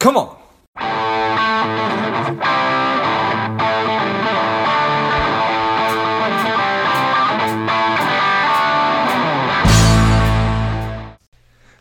Come 0.00 0.16
on. 0.16 0.34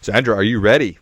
Sandra, 0.02 0.36
are 0.36 0.44
you 0.44 0.60
ready? 0.60 0.97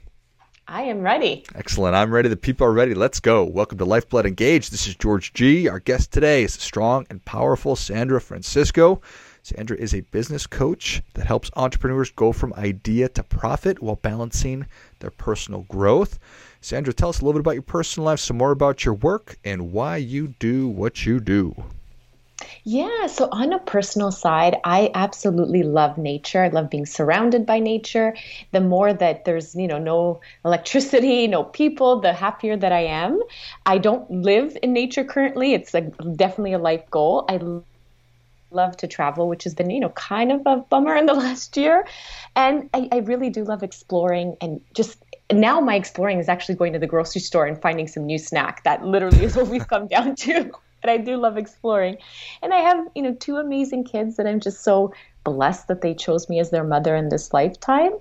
I 0.68 0.84
am 0.84 1.02
ready. 1.02 1.44
Excellent. 1.56 1.96
I'm 1.96 2.14
ready. 2.14 2.30
The 2.30 2.38
people 2.38 2.68
are 2.68 2.72
ready. 2.72 2.94
Let's 2.94 3.20
go. 3.20 3.44
Welcome 3.44 3.80
to 3.80 3.86
Lifeblood 3.86 4.28
Engage. 4.28 4.70
This 4.70 4.88
is 4.88 4.96
George 4.96 5.34
G. 5.34 5.68
Our 5.68 5.80
guest 5.80 6.12
today 6.12 6.44
is 6.44 6.54
strong 6.54 7.08
and 7.10 7.26
powerful 7.26 7.76
Sandra 7.76 8.22
Francisco. 8.22 9.02
Sandra 9.42 9.78
is 9.78 9.96
a 9.96 10.02
business 10.02 10.46
coach 10.46 11.02
that 11.14 11.26
helps 11.26 11.50
entrepreneurs 11.56 12.12
go 12.12 12.34
from 12.34 12.54
idea 12.56 13.08
to 13.08 13.24
profit 13.24 13.82
while 13.82 13.96
balancing 13.96 14.66
their 15.00 15.12
personal 15.12 15.62
growth. 15.64 16.20
Sandra, 16.62 16.94
tell 16.94 17.10
us 17.10 17.20
a 17.20 17.26
little 17.26 17.34
bit 17.34 17.42
about 17.42 17.56
your 17.56 17.62
personal 17.62 18.06
life, 18.06 18.20
some 18.20 18.38
more 18.38 18.52
about 18.52 18.86
your 18.86 18.94
work, 18.94 19.38
and 19.44 19.72
why 19.72 19.98
you 19.98 20.30
do 20.40 20.68
what 20.68 21.06
you 21.06 21.20
do. 21.20 21.56
Yeah, 22.64 23.08
so 23.08 23.30
on 23.32 23.54
a 23.54 23.60
personal 23.60 24.12
side, 24.12 24.58
I 24.64 24.92
absolutely 24.94 25.64
love 25.64 25.98
nature. 25.98 26.44
I 26.44 26.50
love 26.50 26.70
being 26.70 26.86
surrounded 26.86 27.46
by 27.46 27.60
nature. 27.60 28.16
The 28.52 28.62
more 28.62 28.94
that 28.94 29.26
there's, 29.26 29.56
you 29.56 29.68
know, 29.68 29.80
no 29.80 30.22
electricity, 30.46 31.28
no 31.38 31.44
people, 31.44 32.00
the 32.00 32.14
happier 32.14 32.58
that 32.58 32.72
I 32.72 32.82
am. 32.82 33.22
I 33.66 33.78
don't 33.78 34.10
live 34.12 34.58
in 34.62 34.74
nature 34.74 35.04
currently. 35.04 35.54
It's 35.54 35.74
a, 35.74 35.82
definitely 35.82 36.54
a 36.54 36.60
life 36.60 36.88
goal. 36.92 37.26
I 37.30 37.40
love 38.52 38.78
to 38.78 38.88
travel, 38.88 39.28
which 39.28 39.44
has 39.44 39.54
been, 39.54 39.70
you 39.70 39.80
know, 39.80 39.90
kind 39.90 40.32
of 40.32 40.42
a 40.46 40.58
bummer 40.58 40.96
in 40.96 41.06
the 41.06 41.14
last 41.26 41.58
year. 41.58 41.86
And 42.36 42.70
I, 42.74 42.90
I 42.92 42.98
really 42.98 43.30
do 43.30 43.44
love 43.44 43.64
exploring 43.64 44.38
and 44.42 44.62
just 44.74 45.04
now 45.32 45.60
my 45.60 45.76
exploring 45.76 46.20
is 46.20 46.30
actually 46.30 46.56
going 46.56 46.74
to 46.74 46.80
the 46.80 46.88
grocery 46.88 47.22
store 47.22 47.46
and 47.46 47.62
finding 47.62 47.88
some 47.88 48.06
new 48.06 48.18
snack. 48.18 48.64
That 48.64 48.86
literally 48.86 49.24
is 49.24 49.36
what 49.36 49.48
we've 49.48 49.68
come 49.68 49.88
down 49.96 50.16
to. 50.16 50.52
But 50.82 50.90
I 50.92 50.98
do 50.98 51.18
love 51.18 51.38
exploring. 51.38 51.98
And 52.42 52.54
I 52.54 52.60
have, 52.60 52.88
you 52.96 53.02
know, 53.02 53.14
two 53.14 53.38
amazing 53.38 53.84
kids 53.84 54.16
that 54.18 54.28
I'm 54.28 54.40
just 54.40 54.64
so 54.64 54.94
blessed 55.28 55.68
that 55.68 55.82
they 55.82 55.94
chose 55.94 56.30
me 56.30 56.40
as 56.40 56.50
their 56.50 56.64
mother 56.64 56.96
in 56.96 57.10
this 57.10 57.34
lifetime. 57.34 57.92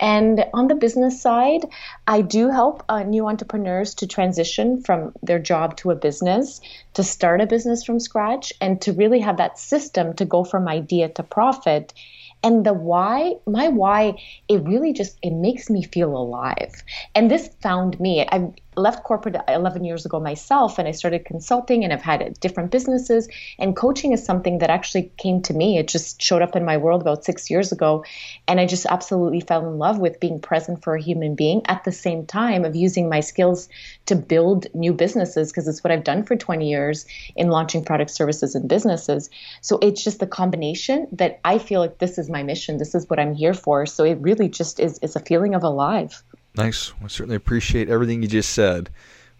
And 0.00 0.44
on 0.52 0.66
the 0.66 0.74
business 0.74 1.22
side, 1.22 1.64
I 2.06 2.20
do 2.20 2.50
help 2.50 2.82
uh, 2.88 3.04
new 3.04 3.28
entrepreneurs 3.28 3.94
to 3.96 4.08
transition 4.08 4.82
from 4.82 5.12
their 5.22 5.38
job 5.38 5.76
to 5.78 5.92
a 5.92 5.94
business, 5.94 6.60
to 6.94 7.04
start 7.04 7.40
a 7.40 7.46
business 7.46 7.84
from 7.84 8.00
scratch, 8.00 8.52
and 8.60 8.80
to 8.82 8.92
really 8.92 9.20
have 9.20 9.36
that 9.36 9.58
system 9.58 10.14
to 10.14 10.24
go 10.24 10.42
from 10.42 10.66
idea 10.66 11.08
to 11.10 11.22
profit. 11.22 11.94
And 12.42 12.66
the 12.66 12.74
why 12.74 13.36
my 13.46 13.68
why 13.68 14.16
it 14.48 14.62
really 14.64 14.92
just 14.92 15.16
it 15.22 15.32
makes 15.32 15.70
me 15.70 15.82
feel 15.82 16.14
alive. 16.16 16.74
And 17.14 17.30
this 17.30 17.48
found 17.62 17.98
me. 18.00 18.26
I 18.30 18.52
left 18.76 19.04
corporate 19.04 19.36
11 19.48 19.84
years 19.84 20.04
ago 20.04 20.20
myself 20.20 20.78
and 20.78 20.86
I 20.86 20.90
started 20.90 21.24
consulting 21.24 21.84
and 21.84 21.92
I've 21.92 22.02
had 22.02 22.38
different 22.40 22.70
businesses 22.70 23.28
and 23.58 23.76
coaching 23.76 24.12
is 24.12 24.24
something 24.24 24.58
that 24.58 24.70
actually 24.70 25.12
came 25.16 25.42
to 25.42 25.54
me. 25.54 25.78
It 25.78 25.88
just 25.88 26.20
showed 26.20 26.42
up 26.42 26.56
in 26.56 26.64
my 26.64 26.76
world 26.76 27.00
about 27.00 27.24
6 27.24 27.50
years 27.50 27.72
ago 27.72 28.04
and 28.46 28.60
I 28.60 28.66
just 28.66 28.86
absolutely 28.86 29.40
fell 29.40 29.66
in 29.66 29.78
love 29.78 29.98
with 29.98 30.20
being 30.20 30.40
present 30.40 30.82
for 30.82 30.94
a 30.94 31.02
human 31.02 31.34
being 31.34 31.62
at 31.66 31.84
the 31.84 31.92
same 31.92 32.26
time 32.26 32.64
of 32.64 32.76
using 32.76 33.08
my 33.08 33.20
skills 33.20 33.68
to 34.06 34.14
build 34.14 34.66
new 34.74 34.92
businesses 34.92 35.50
because 35.50 35.68
it's 35.68 35.82
what 35.82 35.90
I've 35.90 36.04
done 36.04 36.22
for 36.24 36.36
20 36.36 36.68
years 36.68 37.06
in 37.36 37.48
launching 37.48 37.84
product 37.84 38.10
services 38.10 38.54
and 38.54 38.68
businesses. 38.68 39.30
So 39.60 39.78
it's 39.80 40.04
just 40.04 40.20
the 40.20 40.26
combination 40.26 41.08
that 41.12 41.40
I 41.44 41.58
feel 41.58 41.80
like 41.80 41.98
this 41.98 42.18
is 42.18 42.28
my 42.28 42.42
mission 42.42 42.74
this 42.78 42.94
is 42.94 43.08
what 43.08 43.18
I'm 43.18 43.34
here 43.34 43.54
for. 43.54 43.86
So 43.86 44.04
it 44.04 44.18
really 44.20 44.48
just 44.48 44.80
is 44.80 44.98
is 45.00 45.16
a 45.16 45.20
feeling 45.20 45.54
of 45.54 45.62
alive 45.62 46.22
Nice. 46.56 46.92
I 47.02 47.08
certainly 47.08 47.36
appreciate 47.36 47.88
everything 47.88 48.22
you 48.22 48.28
just 48.28 48.50
said, 48.50 48.90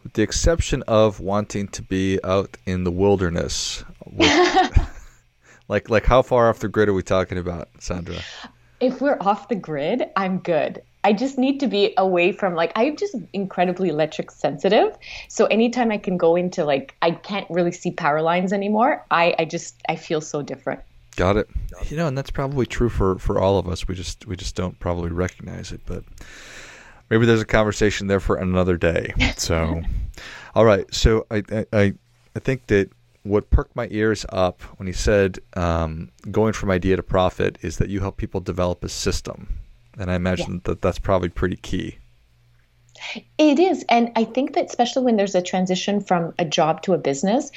with 0.03 0.15
the 0.15 0.23
exception 0.23 0.83
of 0.89 1.21
wanting 1.21 1.69
to 1.69 1.83
be 1.83 2.19
out 2.25 2.57
in 2.67 2.85
the 2.85 2.91
wilderness. 2.91 3.85
like, 5.69 5.89
like 5.89 6.05
how 6.05 6.23
far 6.23 6.49
off 6.49 6.59
the 6.59 6.69
grid 6.69 6.89
are 6.89 6.95
we 6.95 7.03
talking 7.03 7.39
about, 7.39 7.69
Sandra? 7.79 8.17
If 8.81 9.01
we're 9.01 9.19
off 9.21 9.49
the 9.49 9.55
grid, 9.55 10.05
I'm 10.17 10.39
good. 10.39 10.83
I 11.05 11.13
just 11.13 11.39
need 11.39 11.61
to 11.61 11.69
be 11.69 11.93
away 11.99 12.33
from 12.33 12.55
like 12.55 12.73
I'm 12.75 12.97
just 12.97 13.15
incredibly 13.35 13.91
electric 13.91 14.31
sensitive. 14.31 14.97
So 15.29 15.45
anytime 15.47 15.93
I 15.93 15.99
can 15.99 16.17
go 16.17 16.35
into 16.35 16.65
like 16.65 16.97
I 17.03 17.13
can't 17.13 17.47
really 17.51 17.73
see 17.73 17.91
power 17.91 18.23
lines 18.23 18.53
anymore, 18.55 19.05
I, 19.11 19.35
I 19.39 19.45
just 19.45 19.77
I 19.87 19.97
feel 19.97 20.23
so 20.23 20.41
different. 20.41 20.81
Got 21.17 21.37
it. 21.37 21.49
You 21.89 21.99
know, 21.99 22.09
and 22.09 22.17
that's 22.17 22.31
probably 22.31 22.65
true 22.65 22.89
for 22.89 23.19
for 23.19 23.39
all 23.39 23.59
of 23.59 23.69
us. 23.69 23.87
We 23.87 23.95
just 23.95 24.27
we 24.27 24.35
just 24.35 24.57
don't 24.57 24.79
probably 24.81 25.11
recognize 25.11 25.73
it, 25.73 25.83
but 25.85 26.05
maybe 27.11 27.27
there's 27.27 27.41
a 27.41 27.47
conversation 27.47 28.07
there 28.07 28.21
for 28.21 28.37
another 28.37 28.77
day. 28.77 29.13
So, 29.37 29.83
all 30.55 30.65
right. 30.65 30.93
So 30.95 31.27
I, 31.31 31.43
I, 31.73 31.95
I 32.37 32.39
think 32.39 32.69
that 32.69 32.91
what 33.25 33.51
perked 33.51 33.75
my 33.75 33.89
ears 33.91 34.25
up 34.29 34.63
when 34.79 34.87
he 34.87 34.93
said 34.93 35.39
um, 35.55 36.11
going 36.31 36.53
from 36.53 36.71
idea 36.71 36.97
to 36.97 37.03
profit 37.03 37.59
is 37.63 37.79
that 37.79 37.89
you 37.89 38.01
help 38.01 38.17
people 38.17 38.41
develop 38.41 38.85
a 38.85 38.89
system, 38.89 39.59
and 39.99 40.11
I 40.11 40.15
imagine 40.15 40.55
yeah. 40.55 40.61
that 40.65 40.83
that's 40.83 40.99
probably 40.99 41.31
pretty 41.31 41.57
key. 41.57 41.99
It 43.39 43.59
is. 43.59 43.85
And 43.89 44.13
I 44.17 44.25
think 44.25 44.55
that 44.55 44.67
especially 44.67 45.05
when 45.05 45.17
there's 45.17 45.35
a 45.35 45.43
transition 45.43 46.01
from 46.01 46.35
a 46.39 46.45
job 46.45 46.83
to 46.83 46.95
a 46.95 46.99
business, 46.99 47.51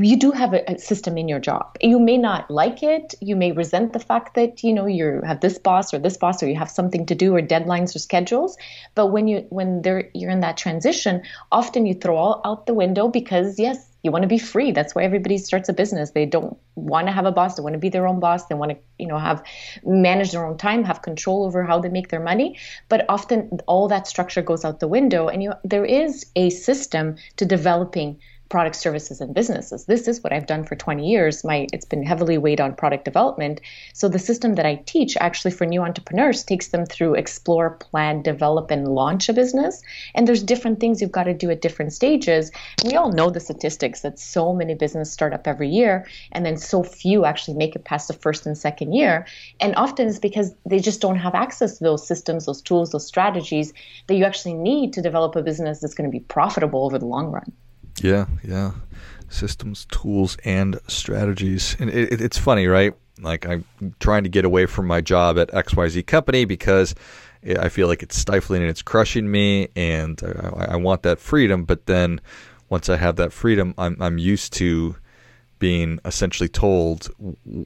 you 0.00 0.16
do 0.16 0.30
have 0.30 0.54
a, 0.54 0.70
a, 0.70 0.78
system 0.78 1.16
in 1.18 1.28
your 1.28 1.40
job. 1.40 1.76
You 1.80 1.98
may 1.98 2.16
not 2.16 2.50
like 2.50 2.82
it. 2.82 3.14
You 3.20 3.36
may 3.36 3.52
resent 3.52 3.92
the 3.92 3.98
fact 4.00 4.34
that, 4.34 4.62
you 4.62 4.72
know, 4.72 4.86
you 4.86 5.20
have 5.24 5.40
this 5.40 5.58
boss 5.58 5.94
or 5.94 5.98
this 5.98 6.16
boss 6.16 6.42
or 6.42 6.48
you 6.48 6.56
have 6.56 6.70
something 6.70 7.06
to 7.06 7.14
do 7.14 7.34
or 7.34 7.42
deadlines 7.42 7.94
or 7.94 7.98
schedules. 7.98 8.56
But 8.94 9.08
when 9.08 9.28
you 9.28 9.46
when 9.50 9.82
there 9.82 10.10
you're 10.14 10.30
in 10.30 10.40
that 10.40 10.56
transition, 10.56 11.22
often 11.52 11.86
you 11.86 11.94
throw 11.94 12.16
all 12.16 12.40
out 12.44 12.66
the 12.66 12.74
window 12.74 13.08
because 13.08 13.58
yes, 13.58 13.89
you 14.02 14.10
want 14.10 14.22
to 14.22 14.28
be 14.28 14.38
free. 14.38 14.72
That's 14.72 14.94
why 14.94 15.04
everybody 15.04 15.38
starts 15.38 15.68
a 15.68 15.72
business. 15.72 16.10
They 16.10 16.26
don't 16.26 16.56
want 16.74 17.06
to 17.08 17.12
have 17.12 17.26
a 17.26 17.32
boss. 17.32 17.54
They 17.54 17.62
want 17.62 17.74
to 17.74 17.78
be 17.78 17.88
their 17.88 18.06
own 18.06 18.20
boss. 18.20 18.46
They 18.46 18.54
want 18.54 18.72
to 18.72 18.78
you 18.98 19.06
know 19.06 19.18
have 19.18 19.42
manage 19.84 20.32
their 20.32 20.46
own 20.46 20.56
time 20.56 20.84
have 20.84 21.02
control 21.02 21.44
over 21.44 21.64
how 21.64 21.80
they 21.80 21.88
make 21.88 22.08
their 22.08 22.20
money. 22.20 22.58
But 22.88 23.04
often 23.08 23.60
all 23.66 23.88
that 23.88 24.06
structure 24.06 24.42
goes 24.42 24.64
out 24.64 24.80
the 24.80 24.88
window 24.88 25.28
and 25.28 25.42
you 25.42 25.52
there 25.64 25.84
is 25.84 26.26
a 26.36 26.50
system 26.50 27.16
to 27.36 27.44
developing 27.44 28.18
product 28.50 28.74
services 28.76 29.20
and 29.20 29.32
businesses. 29.32 29.86
This 29.86 30.08
is 30.08 30.22
what 30.22 30.32
i've 30.32 30.46
done 30.46 30.64
for 30.64 30.74
20 30.74 31.08
years. 31.08 31.44
My 31.44 31.68
it's 31.72 31.84
been 31.84 32.02
heavily 32.02 32.36
weighed 32.36 32.60
on 32.60 32.74
product 32.74 33.04
development. 33.04 33.60
So 33.94 34.08
the 34.08 34.18
system 34.18 34.56
that 34.56 34.66
i 34.66 34.74
teach 34.86 35.16
actually 35.20 35.52
for 35.52 35.64
new 35.64 35.82
entrepreneurs 35.82 36.42
takes 36.44 36.68
them 36.68 36.84
through 36.84 37.14
explore 37.14 37.70
plan 37.70 38.22
develop 38.22 38.70
and 38.70 38.88
launch 38.88 39.28
a 39.28 39.32
business. 39.32 39.80
And 40.14 40.26
there's 40.26 40.42
different 40.42 40.80
things 40.80 41.00
you've 41.00 41.12
got 41.12 41.24
to 41.24 41.34
do 41.34 41.50
at 41.50 41.62
different 41.62 41.92
stages. 41.92 42.50
We 42.84 42.96
all 42.96 43.12
know 43.12 43.30
the 43.30 43.40
statistics 43.40 44.00
that 44.00 44.18
so 44.18 44.52
many 44.52 44.74
businesses 44.74 45.12
start 45.12 45.32
up 45.32 45.46
every 45.46 45.68
year 45.68 46.06
and 46.32 46.44
then 46.44 46.56
so 46.56 46.82
few 46.82 47.24
actually 47.24 47.56
make 47.56 47.76
it 47.76 47.84
past 47.84 48.08
the 48.08 48.14
first 48.14 48.46
and 48.46 48.58
second 48.58 48.92
year. 48.92 49.26
And 49.60 49.76
often 49.76 50.08
it's 50.08 50.18
because 50.18 50.52
they 50.66 50.80
just 50.80 51.00
don't 51.00 51.16
have 51.16 51.36
access 51.36 51.78
to 51.78 51.84
those 51.84 52.06
systems 52.06 52.46
those 52.46 52.62
tools 52.62 52.90
those 52.90 53.06
strategies 53.06 53.72
that 54.08 54.14
you 54.14 54.24
actually 54.24 54.54
need 54.54 54.92
to 54.94 55.02
develop 55.02 55.36
a 55.36 55.42
business 55.42 55.78
that's 55.78 55.94
going 55.94 56.10
to 56.10 56.12
be 56.12 56.24
profitable 56.24 56.84
over 56.84 56.98
the 56.98 57.06
long 57.06 57.30
run 57.30 57.52
yeah, 58.02 58.26
yeah. 58.42 58.72
Systems, 59.28 59.86
tools, 59.86 60.36
and 60.44 60.80
strategies. 60.88 61.76
And 61.78 61.90
it, 61.90 62.14
it, 62.14 62.20
it's 62.20 62.38
funny, 62.38 62.66
right? 62.66 62.94
Like 63.20 63.46
I'm 63.46 63.64
trying 64.00 64.24
to 64.24 64.28
get 64.28 64.44
away 64.44 64.66
from 64.66 64.86
my 64.86 65.00
job 65.00 65.38
at 65.38 65.50
XYZ 65.50 66.06
company 66.06 66.44
because 66.44 66.94
I 67.44 67.68
feel 67.68 67.86
like 67.88 68.02
it's 68.02 68.16
stifling 68.16 68.62
and 68.62 68.70
it's 68.70 68.82
crushing 68.82 69.30
me, 69.30 69.68
and 69.74 70.20
I, 70.22 70.72
I 70.72 70.76
want 70.76 71.02
that 71.04 71.18
freedom. 71.18 71.64
But 71.64 71.86
then 71.86 72.20
once 72.68 72.88
I 72.88 72.96
have 72.96 73.16
that 73.16 73.32
freedom, 73.32 73.74
I'm 73.78 73.96
I'm 74.00 74.18
used 74.18 74.52
to 74.54 74.96
being 75.58 76.00
essentially 76.06 76.48
told 76.48 77.10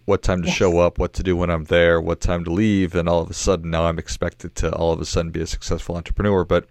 what 0.04 0.22
time 0.22 0.42
to 0.42 0.48
yes. 0.48 0.56
show 0.56 0.78
up, 0.80 0.98
what 0.98 1.12
to 1.14 1.22
do 1.22 1.36
when 1.36 1.48
I'm 1.48 1.64
there, 1.64 2.00
what 2.00 2.20
time 2.20 2.44
to 2.44 2.50
leave, 2.50 2.94
and 2.94 3.08
all 3.08 3.20
of 3.20 3.30
a 3.30 3.34
sudden 3.34 3.70
now 3.70 3.86
I'm 3.86 3.98
expected 3.98 4.54
to 4.56 4.72
all 4.74 4.92
of 4.92 5.00
a 5.00 5.04
sudden 5.04 5.30
be 5.30 5.40
a 5.40 5.46
successful 5.46 5.96
entrepreneur. 5.96 6.44
But 6.44 6.68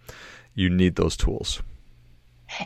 you 0.53 0.69
need 0.69 0.95
those 0.95 1.17
tools. 1.17 1.61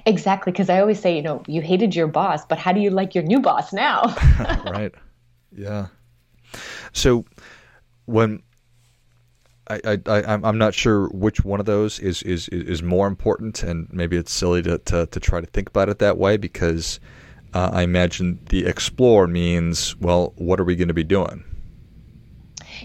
Exactly, 0.06 0.52
because 0.52 0.70
I 0.70 0.80
always 0.80 1.00
say, 1.00 1.16
you 1.16 1.22
know, 1.22 1.44
you 1.48 1.62
hated 1.62 1.96
your 1.96 2.08
boss, 2.08 2.46
but 2.46 2.58
how 2.58 2.72
do 2.72 2.80
you 2.80 2.90
like 2.90 3.16
your 3.16 3.24
new 3.24 3.40
boss 3.40 3.74
now? 3.74 4.16
right. 4.66 4.94
Yeah. 5.56 5.88
So 6.94 7.26
when 8.06 8.42
I, 9.70 9.82
I, 9.86 10.00
I 10.08 10.34
I'm 10.34 10.58
not 10.58 10.74
sure 10.74 11.08
which 11.10 11.44
one 11.44 11.60
of 11.60 11.66
those 11.66 12.00
is, 12.00 12.24
is, 12.24 12.48
is 12.50 12.82
more 12.82 13.08
important, 13.08 13.64
and 13.64 13.88
maybe 13.92 14.18
it's 14.18 14.32
silly 14.32 14.62
to, 14.64 14.78
to, 14.80 15.06
to 15.08 15.20
try 15.20 15.42
to 15.42 15.48
think 15.48 15.70
about 15.70 15.90
it 15.90 16.00
that 16.00 16.18
way 16.18 16.38
because 16.38 17.00
uh, 17.54 17.70
I 17.74 17.82
imagine 17.82 18.40
the 18.50 18.66
explore 18.66 19.28
means, 19.28 19.96
well, 19.98 20.34
what 20.38 20.60
are 20.60 20.64
we 20.64 20.76
going 20.76 20.88
to 20.90 20.94
be 20.94 21.04
doing? 21.04 21.44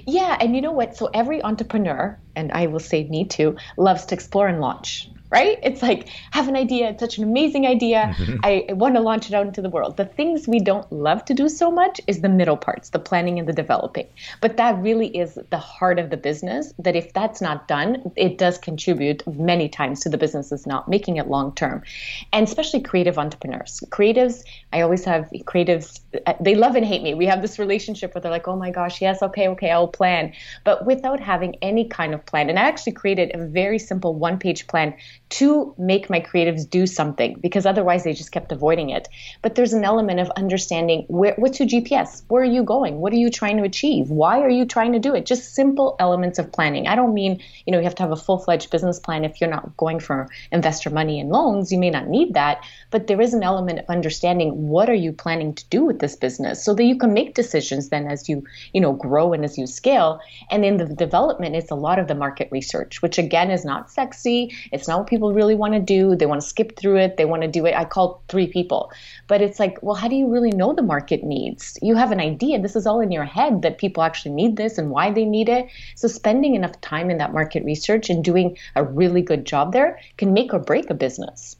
Yeah, 0.06 0.36
and 0.40 0.54
you 0.54 0.62
know 0.62 0.72
what? 0.72 0.96
So 0.96 1.10
every 1.12 1.42
entrepreneur 1.42 2.18
and 2.36 2.52
I 2.52 2.66
will 2.66 2.80
say 2.80 3.04
me 3.04 3.24
too, 3.24 3.56
loves 3.76 4.06
to 4.06 4.14
explore 4.14 4.48
and 4.48 4.60
launch 4.60 5.08
right? 5.32 5.58
It's 5.62 5.80
like, 5.80 6.08
have 6.30 6.46
an 6.46 6.56
idea, 6.56 6.90
it's 6.90 7.00
such 7.00 7.16
an 7.16 7.24
amazing 7.24 7.66
idea. 7.66 8.14
Mm-hmm. 8.18 8.36
I, 8.44 8.66
I 8.68 8.72
want 8.74 8.96
to 8.96 9.00
launch 9.00 9.28
it 9.28 9.34
out 9.34 9.46
into 9.46 9.62
the 9.62 9.70
world. 9.70 9.96
The 9.96 10.04
things 10.04 10.46
we 10.46 10.60
don't 10.60 10.92
love 10.92 11.24
to 11.24 11.34
do 11.34 11.48
so 11.48 11.70
much 11.70 12.02
is 12.06 12.20
the 12.20 12.28
middle 12.28 12.58
parts, 12.58 12.90
the 12.90 12.98
planning 12.98 13.38
and 13.38 13.48
the 13.48 13.52
developing. 13.54 14.06
But 14.42 14.58
that 14.58 14.76
really 14.82 15.08
is 15.08 15.38
the 15.48 15.58
heart 15.58 15.98
of 15.98 16.10
the 16.10 16.18
business, 16.18 16.74
that 16.78 16.94
if 16.96 17.14
that's 17.14 17.40
not 17.40 17.66
done, 17.66 18.12
it 18.14 18.36
does 18.36 18.58
contribute 18.58 19.26
many 19.26 19.70
times 19.70 20.00
to 20.00 20.10
the 20.10 20.18
businesses 20.18 20.66
not 20.66 20.86
making 20.86 21.16
it 21.16 21.28
long 21.28 21.54
term. 21.54 21.82
And 22.30 22.46
especially 22.46 22.82
creative 22.82 23.18
entrepreneurs. 23.18 23.82
Creatives, 23.88 24.44
I 24.70 24.82
always 24.82 25.02
have 25.06 25.30
creatives, 25.46 26.00
uh, 26.26 26.34
they 26.40 26.56
love 26.56 26.76
and 26.76 26.84
hate 26.84 27.02
me. 27.02 27.14
We 27.14 27.24
have 27.24 27.40
this 27.40 27.58
relationship 27.58 28.14
where 28.14 28.20
they're 28.20 28.30
like, 28.30 28.48
oh 28.48 28.56
my 28.56 28.70
gosh, 28.70 29.00
yes, 29.00 29.22
okay, 29.22 29.48
okay, 29.48 29.70
I'll 29.70 29.88
plan. 29.88 30.34
But 30.62 30.84
without 30.84 31.20
having 31.20 31.56
any 31.62 31.88
kind 31.88 32.12
of 32.12 32.21
plan. 32.26 32.48
And 32.48 32.58
I 32.58 32.62
actually 32.62 32.92
created 32.92 33.32
a 33.34 33.46
very 33.46 33.78
simple 33.78 34.14
one 34.14 34.38
page 34.38 34.66
plan 34.66 34.94
to 35.30 35.74
make 35.78 36.10
my 36.10 36.20
creatives 36.20 36.68
do 36.68 36.86
something 36.86 37.38
because 37.40 37.66
otherwise 37.66 38.04
they 38.04 38.12
just 38.12 38.32
kept 38.32 38.52
avoiding 38.52 38.90
it. 38.90 39.08
But 39.40 39.54
there's 39.54 39.72
an 39.72 39.84
element 39.84 40.20
of 40.20 40.30
understanding 40.36 41.04
where, 41.08 41.34
what's 41.36 41.58
your 41.58 41.68
GPS? 41.68 42.22
Where 42.28 42.42
are 42.42 42.46
you 42.46 42.62
going? 42.62 42.96
What 43.00 43.12
are 43.12 43.16
you 43.16 43.30
trying 43.30 43.56
to 43.56 43.62
achieve? 43.62 44.10
Why 44.10 44.40
are 44.40 44.50
you 44.50 44.66
trying 44.66 44.92
to 44.92 44.98
do 44.98 45.14
it? 45.14 45.26
Just 45.26 45.54
simple 45.54 45.96
elements 45.98 46.38
of 46.38 46.52
planning. 46.52 46.86
I 46.86 46.94
don't 46.94 47.14
mean, 47.14 47.40
you 47.66 47.72
know, 47.72 47.78
you 47.78 47.84
have 47.84 47.94
to 47.96 48.02
have 48.02 48.12
a 48.12 48.16
full 48.16 48.38
fledged 48.38 48.70
business 48.70 49.00
plan 49.00 49.24
if 49.24 49.40
you're 49.40 49.50
not 49.50 49.76
going 49.76 50.00
for 50.00 50.28
investor 50.50 50.90
money 50.90 51.20
and 51.20 51.30
loans. 51.30 51.72
You 51.72 51.78
may 51.78 51.90
not 51.90 52.08
need 52.08 52.34
that, 52.34 52.62
but 52.90 53.06
there 53.06 53.20
is 53.20 53.34
an 53.34 53.42
element 53.42 53.78
of 53.78 53.84
understanding 53.88 54.68
what 54.68 54.88
are 54.88 54.94
you 54.94 55.12
planning 55.12 55.54
to 55.54 55.64
do 55.68 55.84
with 55.84 55.98
this 55.98 56.16
business 56.16 56.64
so 56.64 56.74
that 56.74 56.84
you 56.84 56.96
can 56.96 57.12
make 57.12 57.34
decisions 57.34 57.88
then 57.88 58.06
as 58.06 58.28
you, 58.28 58.44
you 58.72 58.80
know, 58.80 58.92
grow 58.92 59.32
and 59.32 59.44
as 59.44 59.56
you 59.56 59.66
scale. 59.66 60.20
And 60.50 60.64
in 60.64 60.76
the 60.76 60.86
development, 60.86 61.56
it's 61.56 61.70
a 61.70 61.74
lot 61.76 61.98
of 61.98 62.06
the 62.12 62.18
market 62.18 62.48
research, 62.52 63.00
which 63.00 63.16
again 63.18 63.50
is 63.50 63.64
not 63.64 63.90
sexy. 63.90 64.54
It's 64.70 64.86
not 64.86 64.98
what 64.98 65.08
people 65.08 65.32
really 65.32 65.54
want 65.54 65.72
to 65.72 65.80
do. 65.80 66.14
They 66.14 66.26
want 66.26 66.42
to 66.42 66.46
skip 66.46 66.76
through 66.76 66.98
it. 66.98 67.16
They 67.16 67.24
want 67.24 67.42
to 67.42 67.48
do 67.48 67.64
it. 67.64 67.74
I 67.74 67.86
call 67.86 68.22
three 68.28 68.46
people. 68.46 68.92
But 69.28 69.40
it's 69.40 69.58
like, 69.58 69.82
well, 69.82 69.94
how 69.94 70.08
do 70.08 70.16
you 70.16 70.28
really 70.28 70.50
know 70.50 70.74
the 70.74 70.82
market 70.82 71.24
needs? 71.24 71.78
You 71.80 71.94
have 71.94 72.12
an 72.12 72.20
idea. 72.20 72.60
This 72.60 72.76
is 72.76 72.86
all 72.86 73.00
in 73.00 73.10
your 73.10 73.24
head 73.24 73.62
that 73.62 73.78
people 73.78 74.02
actually 74.02 74.32
need 74.32 74.56
this 74.56 74.76
and 74.76 74.90
why 74.90 75.10
they 75.10 75.24
need 75.24 75.48
it. 75.48 75.68
So 75.96 76.06
spending 76.06 76.54
enough 76.54 76.78
time 76.82 77.10
in 77.10 77.18
that 77.18 77.32
market 77.32 77.64
research 77.64 78.10
and 78.10 78.22
doing 78.22 78.58
a 78.76 78.84
really 78.84 79.22
good 79.22 79.46
job 79.46 79.72
there 79.72 79.98
can 80.18 80.34
make 80.34 80.52
or 80.52 80.58
break 80.58 80.90
a 80.90 80.94
business. 80.94 81.56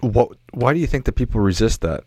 What, 0.00 0.36
why 0.52 0.74
do 0.74 0.78
you 0.78 0.86
think 0.86 1.06
that 1.06 1.12
people 1.12 1.40
resist 1.40 1.80
that? 1.80 2.04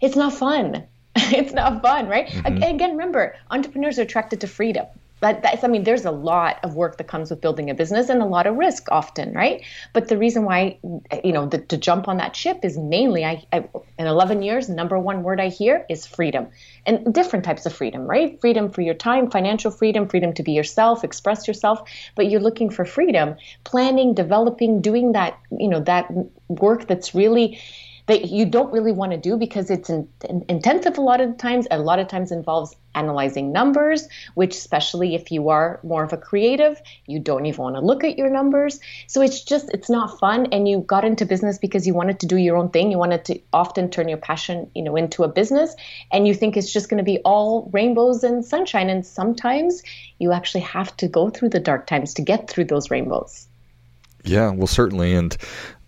It's 0.00 0.16
not 0.16 0.32
fun. 0.32 0.86
it's 1.16 1.52
not 1.52 1.82
fun, 1.82 2.08
right? 2.08 2.28
Mm-hmm. 2.28 2.62
Again, 2.62 2.92
remember, 2.92 3.36
entrepreneurs 3.50 3.98
are 3.98 4.02
attracted 4.02 4.40
to 4.40 4.46
freedom 4.46 4.86
but 5.22 5.40
that's, 5.40 5.62
I 5.62 5.68
mean, 5.68 5.84
there's 5.84 6.04
a 6.04 6.10
lot 6.10 6.58
of 6.64 6.74
work 6.74 6.98
that 6.98 7.06
comes 7.06 7.30
with 7.30 7.40
building 7.40 7.70
a 7.70 7.74
business 7.74 8.08
and 8.08 8.20
a 8.20 8.26
lot 8.26 8.48
of 8.48 8.56
risk 8.56 8.90
often, 8.90 9.32
right? 9.32 9.62
But 9.92 10.08
the 10.08 10.18
reason 10.18 10.42
why, 10.42 10.80
you 11.22 11.32
know, 11.32 11.46
the, 11.46 11.58
to 11.58 11.76
jump 11.76 12.08
on 12.08 12.16
that 12.16 12.34
ship 12.34 12.64
is 12.64 12.76
mainly, 12.76 13.24
I, 13.24 13.46
I, 13.52 13.58
in 14.00 14.08
11 14.08 14.42
years, 14.42 14.68
number 14.68 14.98
one 14.98 15.22
word 15.22 15.40
I 15.40 15.46
hear 15.46 15.86
is 15.88 16.04
freedom 16.08 16.48
and 16.86 17.14
different 17.14 17.44
types 17.44 17.66
of 17.66 17.72
freedom, 17.72 18.04
right? 18.04 18.40
Freedom 18.40 18.68
for 18.68 18.82
your 18.82 18.94
time, 18.94 19.30
financial 19.30 19.70
freedom, 19.70 20.08
freedom 20.08 20.32
to 20.32 20.42
be 20.42 20.50
yourself, 20.50 21.04
express 21.04 21.46
yourself, 21.46 21.88
but 22.16 22.28
you're 22.28 22.40
looking 22.40 22.68
for 22.68 22.84
freedom, 22.84 23.36
planning, 23.62 24.14
developing, 24.14 24.80
doing 24.80 25.12
that, 25.12 25.38
you 25.56 25.68
know, 25.68 25.78
that 25.78 26.10
work 26.48 26.88
that's 26.88 27.14
really, 27.14 27.60
that 28.12 28.28
you 28.28 28.44
don't 28.44 28.70
really 28.74 28.92
want 28.92 29.10
to 29.12 29.16
do 29.16 29.38
because 29.38 29.70
it's 29.70 29.88
in, 29.88 30.06
in, 30.28 30.44
intensive 30.50 30.98
a 30.98 31.00
lot 31.00 31.22
of 31.22 31.38
times. 31.38 31.66
A 31.70 31.78
lot 31.78 31.98
of 31.98 32.08
times 32.08 32.30
involves 32.30 32.76
analyzing 32.94 33.52
numbers, 33.52 34.06
which 34.34 34.54
especially 34.54 35.14
if 35.14 35.32
you 35.32 35.48
are 35.48 35.80
more 35.82 36.04
of 36.04 36.12
a 36.12 36.18
creative, 36.18 36.78
you 37.06 37.18
don't 37.18 37.46
even 37.46 37.62
want 37.62 37.76
to 37.76 37.80
look 37.80 38.04
at 38.04 38.18
your 38.18 38.28
numbers. 38.28 38.80
So 39.06 39.22
it's 39.22 39.42
just 39.42 39.70
it's 39.72 39.88
not 39.88 40.18
fun. 40.18 40.48
And 40.52 40.68
you 40.68 40.80
got 40.80 41.06
into 41.06 41.24
business 41.24 41.56
because 41.56 41.86
you 41.86 41.94
wanted 41.94 42.20
to 42.20 42.26
do 42.26 42.36
your 42.36 42.58
own 42.58 42.68
thing. 42.68 42.90
You 42.90 42.98
wanted 42.98 43.24
to 43.24 43.40
often 43.54 43.88
turn 43.88 44.10
your 44.10 44.18
passion, 44.18 44.70
you 44.74 44.82
know, 44.82 44.94
into 44.94 45.24
a 45.24 45.28
business, 45.28 45.74
and 46.12 46.28
you 46.28 46.34
think 46.34 46.58
it's 46.58 46.70
just 46.70 46.90
going 46.90 46.98
to 46.98 47.04
be 47.04 47.18
all 47.20 47.70
rainbows 47.72 48.24
and 48.24 48.44
sunshine. 48.44 48.90
And 48.90 49.06
sometimes 49.06 49.82
you 50.18 50.32
actually 50.32 50.64
have 50.64 50.94
to 50.98 51.08
go 51.08 51.30
through 51.30 51.48
the 51.48 51.60
dark 51.60 51.86
times 51.86 52.12
to 52.14 52.22
get 52.22 52.50
through 52.50 52.66
those 52.66 52.90
rainbows. 52.90 53.48
Yeah, 54.24 54.50
well, 54.50 54.68
certainly, 54.68 55.14
and 55.14 55.36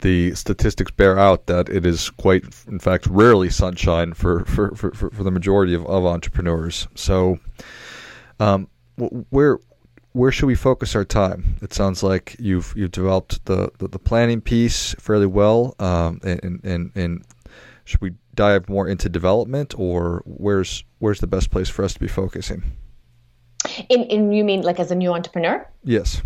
the 0.04 0.34
statistics 0.34 0.90
bear 0.90 1.18
out 1.18 1.46
that 1.46 1.70
it 1.70 1.86
is 1.86 2.10
quite, 2.10 2.44
in 2.68 2.78
fact, 2.78 3.06
rarely 3.06 3.48
sunshine 3.48 4.12
for 4.12 4.44
for, 4.44 4.74
for, 4.76 4.92
for 4.92 5.22
the 5.24 5.30
majority 5.30 5.72
of, 5.72 5.84
of 5.86 6.04
entrepreneurs. 6.04 6.86
So, 6.94 7.38
um, 8.38 8.68
where 9.30 9.58
where 10.12 10.30
should 10.30 10.46
we 10.46 10.54
focus 10.54 10.94
our 10.94 11.06
time? 11.06 11.56
It 11.62 11.72
sounds 11.72 12.02
like 12.02 12.36
you've 12.38 12.74
you've 12.76 12.90
developed 12.90 13.46
the, 13.46 13.70
the, 13.78 13.88
the 13.88 13.98
planning 13.98 14.42
piece 14.42 14.94
fairly 14.98 15.26
well, 15.26 15.74
um, 15.78 16.20
and, 16.22 16.60
and 16.62 16.92
and 16.94 17.24
should 17.84 18.02
we 18.02 18.12
dive 18.34 18.68
more 18.68 18.86
into 18.86 19.08
development, 19.08 19.74
or 19.78 20.22
where's 20.26 20.84
where's 20.98 21.20
the 21.20 21.26
best 21.26 21.50
place 21.50 21.70
for 21.70 21.82
us 21.82 21.94
to 21.94 22.00
be 22.00 22.08
focusing? 22.08 22.62
In 23.88 24.02
in 24.04 24.32
you 24.32 24.44
mean 24.44 24.60
like 24.60 24.78
as 24.78 24.90
a 24.90 24.94
new 24.94 25.14
entrepreneur? 25.14 25.66
Yes. 25.82 26.20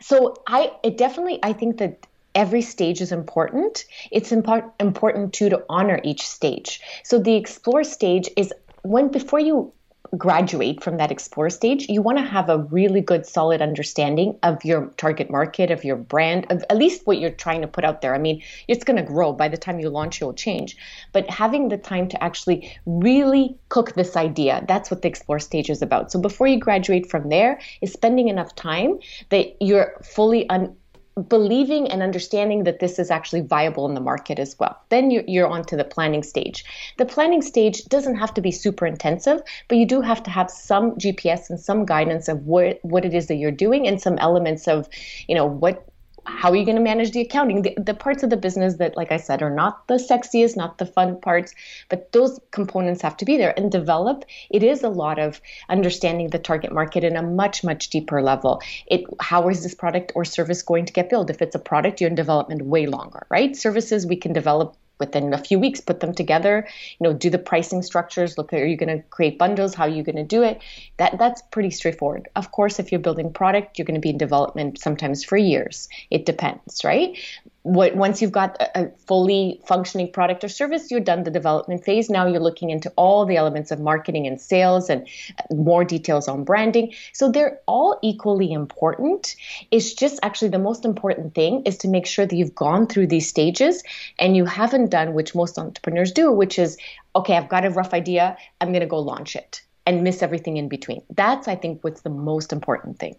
So 0.00 0.34
I 0.48 0.72
it 0.82 0.98
definitely 0.98 1.38
I 1.44 1.52
think 1.52 1.78
that 1.78 2.07
every 2.34 2.62
stage 2.62 3.00
is 3.00 3.12
important. 3.12 3.84
It's 4.10 4.32
import, 4.32 4.72
important 4.80 5.32
too 5.32 5.48
to 5.50 5.64
honor 5.68 6.00
each 6.04 6.26
stage. 6.26 6.80
So 7.04 7.18
the 7.18 7.34
explore 7.34 7.84
stage 7.84 8.28
is 8.36 8.52
when 8.82 9.08
before 9.08 9.40
you 9.40 9.72
graduate 10.16 10.82
from 10.82 10.96
that 10.96 11.10
explore 11.10 11.50
stage, 11.50 11.86
you 11.88 12.00
want 12.00 12.18
to 12.18 12.24
have 12.24 12.48
a 12.48 12.58
really 12.58 13.00
good, 13.00 13.26
solid 13.26 13.60
understanding 13.60 14.38
of 14.42 14.64
your 14.64 14.86
target 14.96 15.30
market, 15.30 15.70
of 15.70 15.84
your 15.84 15.96
brand, 15.96 16.46
of 16.50 16.64
at 16.70 16.76
least 16.76 17.06
what 17.06 17.18
you're 17.18 17.30
trying 17.30 17.60
to 17.60 17.66
put 17.66 17.84
out 17.84 18.00
there. 18.00 18.14
I 18.14 18.18
mean, 18.18 18.42
it's 18.68 18.84
going 18.84 18.96
to 18.96 19.02
grow. 19.02 19.32
By 19.32 19.48
the 19.48 19.56
time 19.56 19.80
you 19.80 19.90
launch, 19.90 20.20
you'll 20.20 20.34
change. 20.34 20.76
But 21.12 21.28
having 21.28 21.68
the 21.68 21.76
time 21.76 22.08
to 22.08 22.24
actually 22.24 22.72
really 22.86 23.58
cook 23.68 23.94
this 23.94 24.16
idea, 24.16 24.64
that's 24.66 24.90
what 24.90 25.02
the 25.02 25.08
explore 25.08 25.40
stage 25.40 25.68
is 25.68 25.82
about. 25.82 26.10
So 26.10 26.20
before 26.20 26.46
you 26.46 26.58
graduate 26.58 27.10
from 27.10 27.28
there, 27.28 27.60
is 27.82 27.92
spending 27.92 28.28
enough 28.28 28.54
time 28.54 28.98
that 29.28 29.56
you're 29.60 30.00
fully 30.02 30.48
un- 30.48 30.74
believing 31.22 31.90
and 31.90 32.02
understanding 32.02 32.64
that 32.64 32.80
this 32.80 32.98
is 32.98 33.10
actually 33.10 33.40
viable 33.40 33.86
in 33.86 33.94
the 33.94 34.00
market 34.00 34.38
as 34.38 34.58
well. 34.58 34.78
Then 34.88 35.10
you're, 35.10 35.24
you're 35.26 35.48
on 35.48 35.64
to 35.64 35.76
the 35.76 35.84
planning 35.84 36.22
stage. 36.22 36.64
The 36.96 37.04
planning 37.04 37.42
stage 37.42 37.84
doesn't 37.84 38.16
have 38.16 38.34
to 38.34 38.40
be 38.40 38.50
super 38.50 38.86
intensive, 38.86 39.40
but 39.68 39.78
you 39.78 39.86
do 39.86 40.00
have 40.00 40.22
to 40.24 40.30
have 40.30 40.50
some 40.50 40.92
GPS 40.92 41.50
and 41.50 41.60
some 41.60 41.84
guidance 41.84 42.28
of 42.28 42.46
what, 42.46 42.78
what 42.82 43.04
it 43.04 43.14
is 43.14 43.26
that 43.26 43.36
you're 43.36 43.50
doing 43.50 43.86
and 43.86 44.00
some 44.00 44.18
elements 44.18 44.68
of, 44.68 44.88
you 45.26 45.34
know, 45.34 45.46
what 45.46 45.86
how 46.24 46.50
are 46.50 46.56
you 46.56 46.64
going 46.64 46.76
to 46.76 46.82
manage 46.82 47.12
the 47.12 47.20
accounting? 47.20 47.62
The, 47.62 47.74
the, 47.76 47.94
parts 47.94 48.22
of 48.22 48.30
the 48.30 48.36
business 48.36 48.76
that 48.76 48.96
like 48.96 49.10
i 49.10 49.16
said 49.16 49.42
are 49.42 49.54
not 49.54 49.86
the 49.88 49.94
sexiest 49.94 50.56
not 50.56 50.78
the 50.78 50.86
fun 50.86 51.20
parts 51.20 51.54
but 51.88 52.12
those 52.12 52.38
components 52.50 53.02
have 53.02 53.16
to 53.18 53.24
be 53.24 53.36
there 53.36 53.54
and 53.56 53.72
develop 53.72 54.24
it 54.50 54.62
is 54.62 54.82
a 54.82 54.88
lot 54.88 55.18
of 55.18 55.40
understanding 55.68 56.28
the 56.28 56.38
target 56.38 56.72
market 56.72 57.04
in 57.04 57.16
a 57.16 57.22
much 57.22 57.64
much 57.64 57.90
deeper 57.90 58.22
level. 58.22 58.62
It 58.86 59.04
how 59.20 59.48
is 59.48 59.62
this 59.62 59.74
product 59.74 60.12
or 60.14 60.24
service 60.24 60.62
going 60.62 60.86
to 60.86 60.92
get 60.92 61.10
built 61.10 61.30
if 61.30 61.42
it's 61.42 61.54
a 61.54 61.58
product 61.58 62.00
you're 62.00 62.10
in 62.10 62.14
development 62.14 62.62
way 62.62 62.86
longer 62.86 63.26
right? 63.30 63.56
Services 63.56 64.06
we 64.06 64.16
can 64.16 64.32
develop 64.32 64.76
within 64.98 65.32
a 65.32 65.38
few 65.38 65.58
weeks 65.58 65.80
put 65.80 66.00
them 66.00 66.14
together 66.14 66.66
you 66.98 67.04
know 67.04 67.12
do 67.12 67.30
the 67.30 67.38
pricing 67.38 67.82
structures 67.82 68.36
look 68.36 68.52
are 68.52 68.64
you 68.64 68.76
going 68.76 68.96
to 68.96 69.02
create 69.08 69.38
bundles? 69.38 69.74
How 69.74 69.84
are 69.84 69.88
you 69.88 70.02
going 70.02 70.16
to 70.16 70.24
do 70.24 70.42
it? 70.42 70.60
That 70.96 71.18
that's 71.18 71.42
pretty 71.50 71.70
straightforward. 71.70 72.28
Of 72.36 72.52
course 72.52 72.78
if 72.78 72.90
you're 72.92 73.00
building 73.00 73.32
product 73.32 73.78
you're 73.78 73.86
going 73.86 73.94
to 73.94 74.00
be 74.00 74.10
in 74.10 74.18
development 74.18 74.78
sometimes 74.78 75.24
for 75.24 75.36
years. 75.36 75.88
It 76.10 76.26
depends 76.26 76.84
right 76.84 77.16
what, 77.62 77.96
once 77.96 78.22
you've 78.22 78.32
got 78.32 78.56
a, 78.60 78.90
fully 79.06 79.60
functioning 79.66 80.10
product 80.12 80.44
or 80.44 80.48
service, 80.48 80.90
you're 80.90 81.00
done 81.00 81.24
the 81.24 81.30
development 81.30 81.84
phase. 81.84 82.08
Now 82.08 82.26
you're 82.26 82.40
looking 82.40 82.70
into 82.70 82.90
all 82.96 83.26
the 83.26 83.36
elements 83.36 83.70
of 83.70 83.80
marketing 83.80 84.26
and 84.26 84.40
sales 84.40 84.88
and 84.88 85.06
uh, 85.38 85.54
more 85.54 85.84
details 85.84 86.28
on 86.28 86.44
branding. 86.44 86.94
So 87.12 87.30
they're 87.30 87.60
all 87.66 87.98
equally 88.02 88.52
important. 88.52 89.34
It's 89.70 89.92
just 89.92 90.20
actually 90.22 90.48
the 90.48 90.58
most 90.58 90.84
important 90.84 91.34
thing 91.34 91.62
is 91.64 91.78
to 91.78 91.88
make 91.88 92.06
sure 92.06 92.26
that 92.26 92.34
you've 92.34 92.54
gone 92.54 92.86
through 92.86 93.08
these 93.08 93.28
stages 93.28 93.82
and 94.18 94.36
you 94.36 94.44
haven't 94.44 94.90
done, 94.90 95.12
which 95.12 95.34
most 95.34 95.58
entrepreneurs 95.58 96.12
do, 96.12 96.30
which 96.30 96.58
is, 96.58 96.78
okay, 97.16 97.36
I've 97.36 97.48
got 97.48 97.64
a 97.64 97.70
rough 97.70 97.92
idea, 97.92 98.36
I'm 98.60 98.68
going 98.68 98.80
to 98.80 98.86
go 98.86 99.00
launch 99.00 99.36
it 99.36 99.62
and 99.84 100.04
miss 100.04 100.22
everything 100.22 100.58
in 100.58 100.68
between. 100.68 101.02
That's, 101.14 101.48
I 101.48 101.56
think, 101.56 101.82
what's 101.82 102.02
the 102.02 102.10
most 102.10 102.52
important 102.52 102.98
thing. 102.98 103.16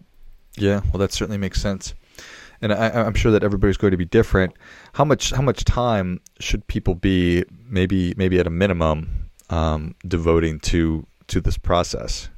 Yeah, 0.56 0.82
well, 0.92 1.00
that 1.00 1.12
certainly 1.12 1.38
makes 1.38 1.62
sense 1.62 1.94
and 2.62 2.74
I, 2.74 3.06
am 3.06 3.14
sure 3.14 3.32
that 3.32 3.44
everybody's 3.44 3.78
going 3.78 3.92
to 3.92 3.98
be 3.98 4.06
different. 4.06 4.56
How 4.94 5.06
much 5.06 5.32
how 5.32 5.42
much 5.42 5.66
time 5.66 6.22
should 6.40 6.66
people 6.68 6.94
be 6.96 7.44
maybe 7.68 8.14
maybe 8.18 8.40
at 8.40 8.48
a 8.48 8.52
minimum 8.52 9.30
um, 9.50 9.96
devoting 10.08 10.60
to 10.62 11.06
to 11.28 11.42
this 11.42 11.58
process? 11.58 12.30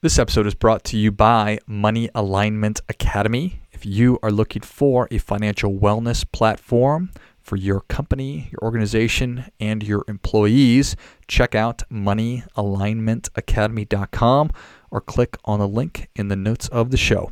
This 0.00 0.18
episode 0.18 0.46
is 0.48 0.54
brought 0.54 0.82
to 0.84 0.96
you 0.96 1.12
by 1.12 1.58
Money 1.66 2.08
Alignment 2.12 2.80
Academy. 2.88 3.60
If 3.70 3.86
you 3.86 4.18
are 4.20 4.32
looking 4.32 4.62
for 4.62 5.06
a 5.12 5.18
financial 5.18 5.72
wellness 5.72 6.24
platform 6.30 7.12
for 7.40 7.54
your 7.54 7.82
company, 7.82 8.48
your 8.50 8.58
organization, 8.62 9.44
and 9.60 9.80
your 9.82 10.04
employees, 10.08 10.96
check 11.28 11.54
out 11.54 11.84
moneyalignmentacademy.com 11.90 14.50
or 14.90 15.00
click 15.00 15.36
on 15.44 15.60
the 15.60 15.68
link 15.68 16.08
in 16.16 16.26
the 16.26 16.36
notes 16.36 16.66
of 16.68 16.90
the 16.90 16.96
show. 16.96 17.30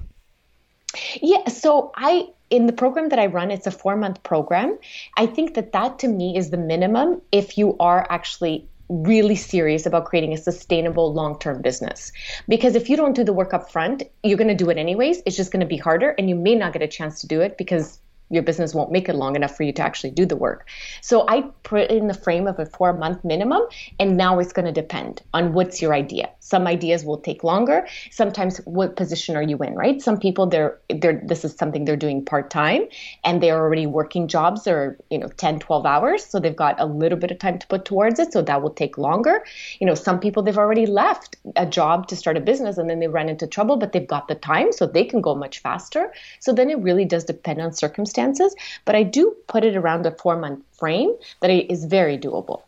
Yeah, 1.23 1.49
so 1.49 1.93
I 1.97 2.29
in 2.51 2.67
the 2.67 2.73
program 2.73 3.11
that 3.11 3.19
I 3.19 3.27
run, 3.27 3.51
it's 3.51 3.67
a 3.67 3.71
four 3.71 3.97
month 3.97 4.23
program. 4.23 4.79
I 5.17 5.27
think 5.27 5.55
that 5.55 5.73
that 5.73 5.99
to 6.01 6.09
me 6.09 6.37
is 6.37 6.51
the 6.51 6.57
minimum 6.57 7.23
if 7.31 7.57
you 7.57 7.77
are 7.79 8.07
actually 8.11 8.69
really 8.89 9.37
serious 9.37 9.87
about 9.87 10.05
creating 10.05 10.33
a 10.33 10.37
sustainable 10.37 11.15
long-term 11.15 11.63
business 11.63 12.11
because 12.49 12.75
if 12.75 12.91
you 12.91 12.97
don't 12.97 13.15
do 13.15 13.23
the 13.23 13.33
work 13.33 13.55
up 13.55 13.71
front 13.71 14.03
you're 14.25 14.37
going 14.37 14.49
to 14.49 14.65
do 14.65 14.69
it 14.69 14.77
anyways 14.77 15.23
it's 15.25 15.37
just 15.37 15.53
going 15.53 15.61
to 15.61 15.67
be 15.67 15.77
harder 15.77 16.11
and 16.19 16.29
you 16.29 16.35
may 16.35 16.57
not 16.57 16.73
get 16.73 16.83
a 16.83 16.89
chance 16.89 17.21
to 17.21 17.29
do 17.29 17.41
it 17.41 17.57
because 17.57 18.01
your 18.31 18.45
business 18.45 18.75
won't 18.75 18.93
make 18.93 19.09
it 19.09 19.15
long 19.15 19.37
enough 19.37 19.57
for 19.57 19.65
you 19.65 19.73
to 19.73 19.83
actually 19.83 20.13
do 20.13 20.25
the 20.25 20.37
work. 20.37 20.69
So 21.03 21.27
I 21.29 21.43
put 21.65 21.91
in 21.91 22.07
the 22.07 22.15
frame 22.15 22.47
of 22.47 22.59
a 22.59 22.65
four 22.65 22.93
month 22.93 23.25
minimum, 23.25 23.63
and 23.99 24.17
now 24.17 24.39
it's 24.39 24.53
going 24.53 24.67
to 24.67 24.73
depend 24.73 25.21
on 25.35 25.53
what's 25.53 25.83
your 25.83 25.93
idea. 25.93 26.31
Some 26.39 26.67
ideas 26.67 27.05
will 27.05 27.19
take 27.19 27.43
longer. 27.43 27.87
Sometimes, 28.11 28.59
what 28.59 28.97
position 28.97 29.37
are 29.37 29.43
you 29.43 29.59
in, 29.59 29.75
right? 29.75 30.01
Some 30.01 30.19
people, 30.19 30.47
they're, 30.47 30.79
they're 30.89 31.21
this 31.25 31.45
is 31.45 31.55
something 31.55 31.85
they're 31.85 31.97
doing 31.97 32.25
part 32.25 32.51
time, 32.51 32.83
and 33.25 33.43
they're 33.43 33.59
already 33.59 33.87
working 33.87 34.29
jobs 34.29 34.67
or 34.67 34.97
you 35.11 35.19
know 35.19 35.29
10, 35.29 35.59
12 35.59 35.85
hours, 35.85 36.25
so 36.25 36.39
they've 36.39 36.57
got 36.57 36.81
a 36.81 36.87
little 36.87 37.19
bit 37.19 37.33
of 37.33 37.39
time 37.39 37.59
to 37.59 37.67
put 37.67 37.85
towards 37.85 38.21
it. 38.21 38.33
So 38.33 38.43
that 38.43 38.63
will 38.63 38.71
take 38.71 38.97
longer. 38.97 39.45
You 39.81 39.87
know, 39.87 39.95
some 39.95 40.21
people 40.21 40.45
they've 40.45 40.57
already 40.57 40.87
left 40.87 41.37
a 41.57 41.67
job 41.67 42.07
to 42.09 42.17
start 42.17 42.37
a 42.37 42.41
business, 42.41 42.79
and 42.79 42.89
then 42.89 43.01
they 43.01 43.09
run 43.09 43.29
into 43.29 43.49
trouble, 43.49 43.77
but 43.77 43.93
they've 43.93 44.07
got 44.07 44.29
the 44.29 44.37
time, 44.37 44.71
so 44.71 44.87
they 44.87 45.05
can 45.05 45.21
go 45.21 45.35
much 45.35 45.59
faster. 45.59 46.13
So 46.39 46.53
then 46.53 46.71
it 46.71 46.79
really 46.79 47.05
does 47.05 47.25
depend 47.25 47.61
on 47.61 47.73
circumstances 47.73 48.20
circumstances, 48.21 48.55
but 48.85 48.95
I 48.95 49.03
do 49.03 49.35
put 49.47 49.65
it 49.65 49.77
around 49.77 50.07
a 50.07 50.13
four 50.13 50.37
month 50.37 50.65
frame 50.79 51.15
that 51.41 51.51
is 51.51 51.85
very 51.85 52.19
doable. 52.19 52.63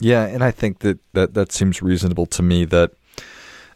Yeah, 0.00 0.26
and 0.26 0.42
I 0.42 0.50
think 0.50 0.80
that, 0.80 0.98
that 1.12 1.34
that 1.34 1.52
seems 1.52 1.82
reasonable 1.82 2.26
to 2.26 2.42
me 2.42 2.64
that 2.66 2.92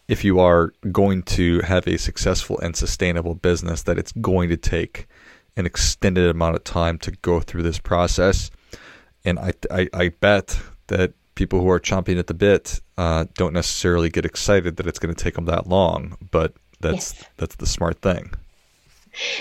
if 0.09 0.25
you 0.25 0.39
are 0.41 0.73
going 0.93 1.23
to 1.23 1.61
have 1.61 1.87
a 1.87 1.99
successful 1.99 2.59
and 2.61 2.77
sustainable 2.77 3.35
business, 3.35 3.83
that 3.83 3.99
it's 3.99 4.13
going 4.13 4.49
to 4.51 4.57
take 4.57 5.07
an 5.57 5.67
extended 5.67 6.29
amount 6.29 6.57
of 6.57 6.65
time 6.65 6.99
to 6.99 7.11
go 7.23 7.41
through 7.41 7.63
this 7.63 7.79
process. 7.79 8.51
And 9.25 9.39
I, 9.39 9.53
I, 9.71 9.89
I 9.95 10.09
bet 10.09 10.59
that 10.89 11.13
people 11.37 11.61
who 11.61 11.71
are 11.71 11.81
chomping 11.81 12.19
at 12.19 12.27
the 12.27 12.35
bit 12.35 12.81
uh, 12.99 13.27
don't 13.35 13.53
necessarily 13.53 14.11
get 14.11 14.25
excited 14.25 14.77
that 14.77 14.87
it's 14.87 14.99
going 14.99 15.15
to 15.15 15.25
take 15.25 15.35
them 15.35 15.47
that 15.47 15.67
long, 15.67 16.17
but 16.31 16.55
that's 16.81 17.15
yes. 17.15 17.25
that's 17.37 17.57
the 17.57 17.67
smart 17.67 18.01
thing 18.03 18.35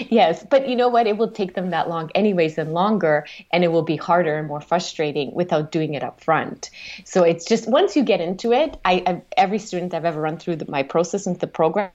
yes, 0.10 0.46
but 0.50 0.68
you 0.68 0.76
know 0.76 0.90
what? 0.90 1.08
It 1.08 1.18
will 1.18 1.32
take 1.32 1.56
them 1.56 1.70
that 1.72 1.90
long, 1.90 2.12
anyways, 2.16 2.58
and 2.58 2.74
longer, 2.74 3.26
and 3.52 3.64
it 3.64 3.70
will 3.70 3.84
be 3.84 3.96
harder 3.96 4.38
and 4.38 4.48
more 4.48 4.62
frustrating 4.62 5.34
without 5.34 5.72
doing 5.72 5.94
it 5.94 6.04
up 6.04 6.22
front. 6.22 6.70
So 7.06 7.24
it's 7.24 7.46
just 7.46 7.68
once 7.68 7.96
you 7.96 8.04
get 8.04 8.22
into 8.22 8.52
it, 8.52 8.78
I, 8.86 9.04
I 9.06 9.22
every 9.38 9.60
student 9.60 9.94
I've 9.94 10.06
ever 10.06 10.22
run 10.22 10.38
through 10.38 10.58
the, 10.58 10.70
my 10.70 10.84
process 10.84 11.28
into 11.28 11.40
the 11.40 11.48
program 11.48 11.92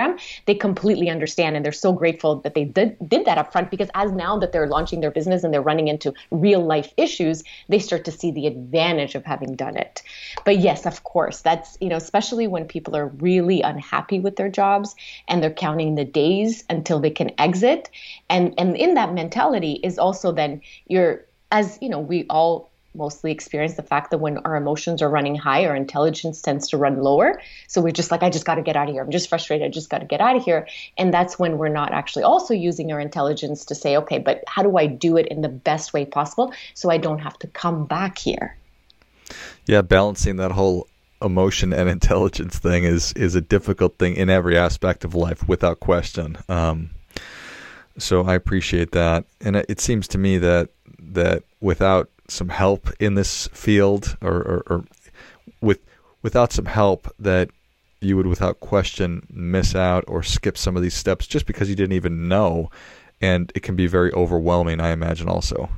program, 0.00 0.18
they 0.46 0.54
completely 0.54 1.08
understand 1.10 1.56
and 1.56 1.64
they're 1.64 1.72
so 1.72 1.92
grateful 1.92 2.36
that 2.40 2.54
they 2.54 2.64
did, 2.64 2.96
did 3.08 3.24
that 3.26 3.38
up 3.38 3.52
front 3.52 3.70
because 3.70 3.88
as 3.94 4.12
now 4.12 4.38
that 4.38 4.52
they're 4.52 4.66
launching 4.66 5.00
their 5.00 5.10
business 5.10 5.44
and 5.44 5.52
they're 5.52 5.62
running 5.62 5.88
into 5.88 6.12
real 6.30 6.64
life 6.64 6.92
issues, 6.96 7.42
they 7.68 7.78
start 7.78 8.04
to 8.04 8.12
see 8.12 8.30
the 8.30 8.46
advantage 8.46 9.14
of 9.14 9.24
having 9.24 9.54
done 9.54 9.76
it. 9.76 10.02
But 10.44 10.58
yes, 10.58 10.86
of 10.86 11.04
course, 11.04 11.40
that's, 11.42 11.76
you 11.80 11.88
know, 11.88 11.96
especially 11.96 12.46
when 12.46 12.64
people 12.66 12.96
are 12.96 13.08
really 13.08 13.62
unhappy 13.62 14.20
with 14.20 14.36
their 14.36 14.48
jobs 14.48 14.94
and 15.28 15.42
they're 15.42 15.52
counting 15.52 15.94
the 15.94 16.04
days 16.04 16.64
until 16.70 17.00
they 17.00 17.10
can 17.10 17.30
exit. 17.38 17.90
And 18.28 18.54
and 18.58 18.76
in 18.76 18.94
that 18.94 19.12
mentality 19.12 19.80
is 19.82 19.98
also 19.98 20.32
then 20.32 20.60
you're 20.86 21.24
as 21.52 21.78
you 21.80 21.88
know, 21.88 21.98
we 21.98 22.26
all 22.30 22.69
mostly 22.94 23.30
experience 23.30 23.74
the 23.74 23.82
fact 23.82 24.10
that 24.10 24.18
when 24.18 24.38
our 24.38 24.56
emotions 24.56 25.00
are 25.00 25.08
running 25.08 25.36
high, 25.36 25.64
our 25.66 25.76
intelligence 25.76 26.40
tends 26.40 26.68
to 26.68 26.76
run 26.76 27.00
lower. 27.00 27.40
So 27.68 27.80
we're 27.80 27.92
just 27.92 28.10
like, 28.10 28.22
I 28.22 28.30
just 28.30 28.44
got 28.44 28.56
to 28.56 28.62
get 28.62 28.76
out 28.76 28.88
of 28.88 28.94
here. 28.94 29.02
I'm 29.02 29.10
just 29.10 29.28
frustrated. 29.28 29.66
I 29.66 29.70
just 29.70 29.90
got 29.90 29.98
to 29.98 30.06
get 30.06 30.20
out 30.20 30.36
of 30.36 30.44
here. 30.44 30.66
And 30.98 31.14
that's 31.14 31.38
when 31.38 31.58
we're 31.58 31.68
not 31.68 31.92
actually 31.92 32.24
also 32.24 32.52
using 32.54 32.92
our 32.92 33.00
intelligence 33.00 33.64
to 33.66 33.74
say, 33.74 33.96
okay, 33.98 34.18
but 34.18 34.42
how 34.46 34.62
do 34.62 34.76
I 34.76 34.86
do 34.86 35.16
it 35.16 35.26
in 35.28 35.40
the 35.40 35.48
best 35.48 35.92
way 35.92 36.04
possible 36.04 36.52
so 36.74 36.90
I 36.90 36.98
don't 36.98 37.20
have 37.20 37.38
to 37.40 37.46
come 37.46 37.86
back 37.86 38.18
here? 38.18 38.56
Yeah, 39.66 39.82
balancing 39.82 40.36
that 40.36 40.52
whole 40.52 40.88
emotion 41.22 41.72
and 41.72 41.88
intelligence 41.88 42.58
thing 42.58 42.84
is 42.84 43.12
is 43.12 43.34
a 43.34 43.40
difficult 43.40 43.98
thing 43.98 44.16
in 44.16 44.30
every 44.30 44.56
aspect 44.56 45.04
of 45.04 45.14
life, 45.14 45.46
without 45.46 45.78
question. 45.80 46.38
Um, 46.48 46.90
so 47.98 48.24
I 48.24 48.34
appreciate 48.34 48.92
that, 48.92 49.26
and 49.40 49.56
it, 49.56 49.66
it 49.68 49.80
seems 49.80 50.08
to 50.08 50.18
me 50.18 50.38
that 50.38 50.70
that 50.98 51.44
without 51.60 52.10
some 52.30 52.48
help 52.48 52.90
in 53.00 53.14
this 53.14 53.48
field 53.48 54.16
or, 54.20 54.36
or, 54.36 54.62
or 54.68 54.84
with 55.60 55.80
without 56.22 56.52
some 56.52 56.66
help 56.66 57.08
that 57.18 57.48
you 58.00 58.16
would 58.16 58.26
without 58.26 58.60
question 58.60 59.26
miss 59.30 59.74
out 59.74 60.04
or 60.06 60.22
skip 60.22 60.56
some 60.56 60.76
of 60.76 60.82
these 60.82 60.94
steps 60.94 61.26
just 61.26 61.46
because 61.46 61.68
you 61.68 61.76
didn't 61.76 61.92
even 61.92 62.28
know 62.28 62.70
and 63.20 63.52
it 63.54 63.62
can 63.62 63.76
be 63.76 63.86
very 63.86 64.12
overwhelming 64.12 64.80
i 64.80 64.90
imagine 64.90 65.28
also 65.28 65.68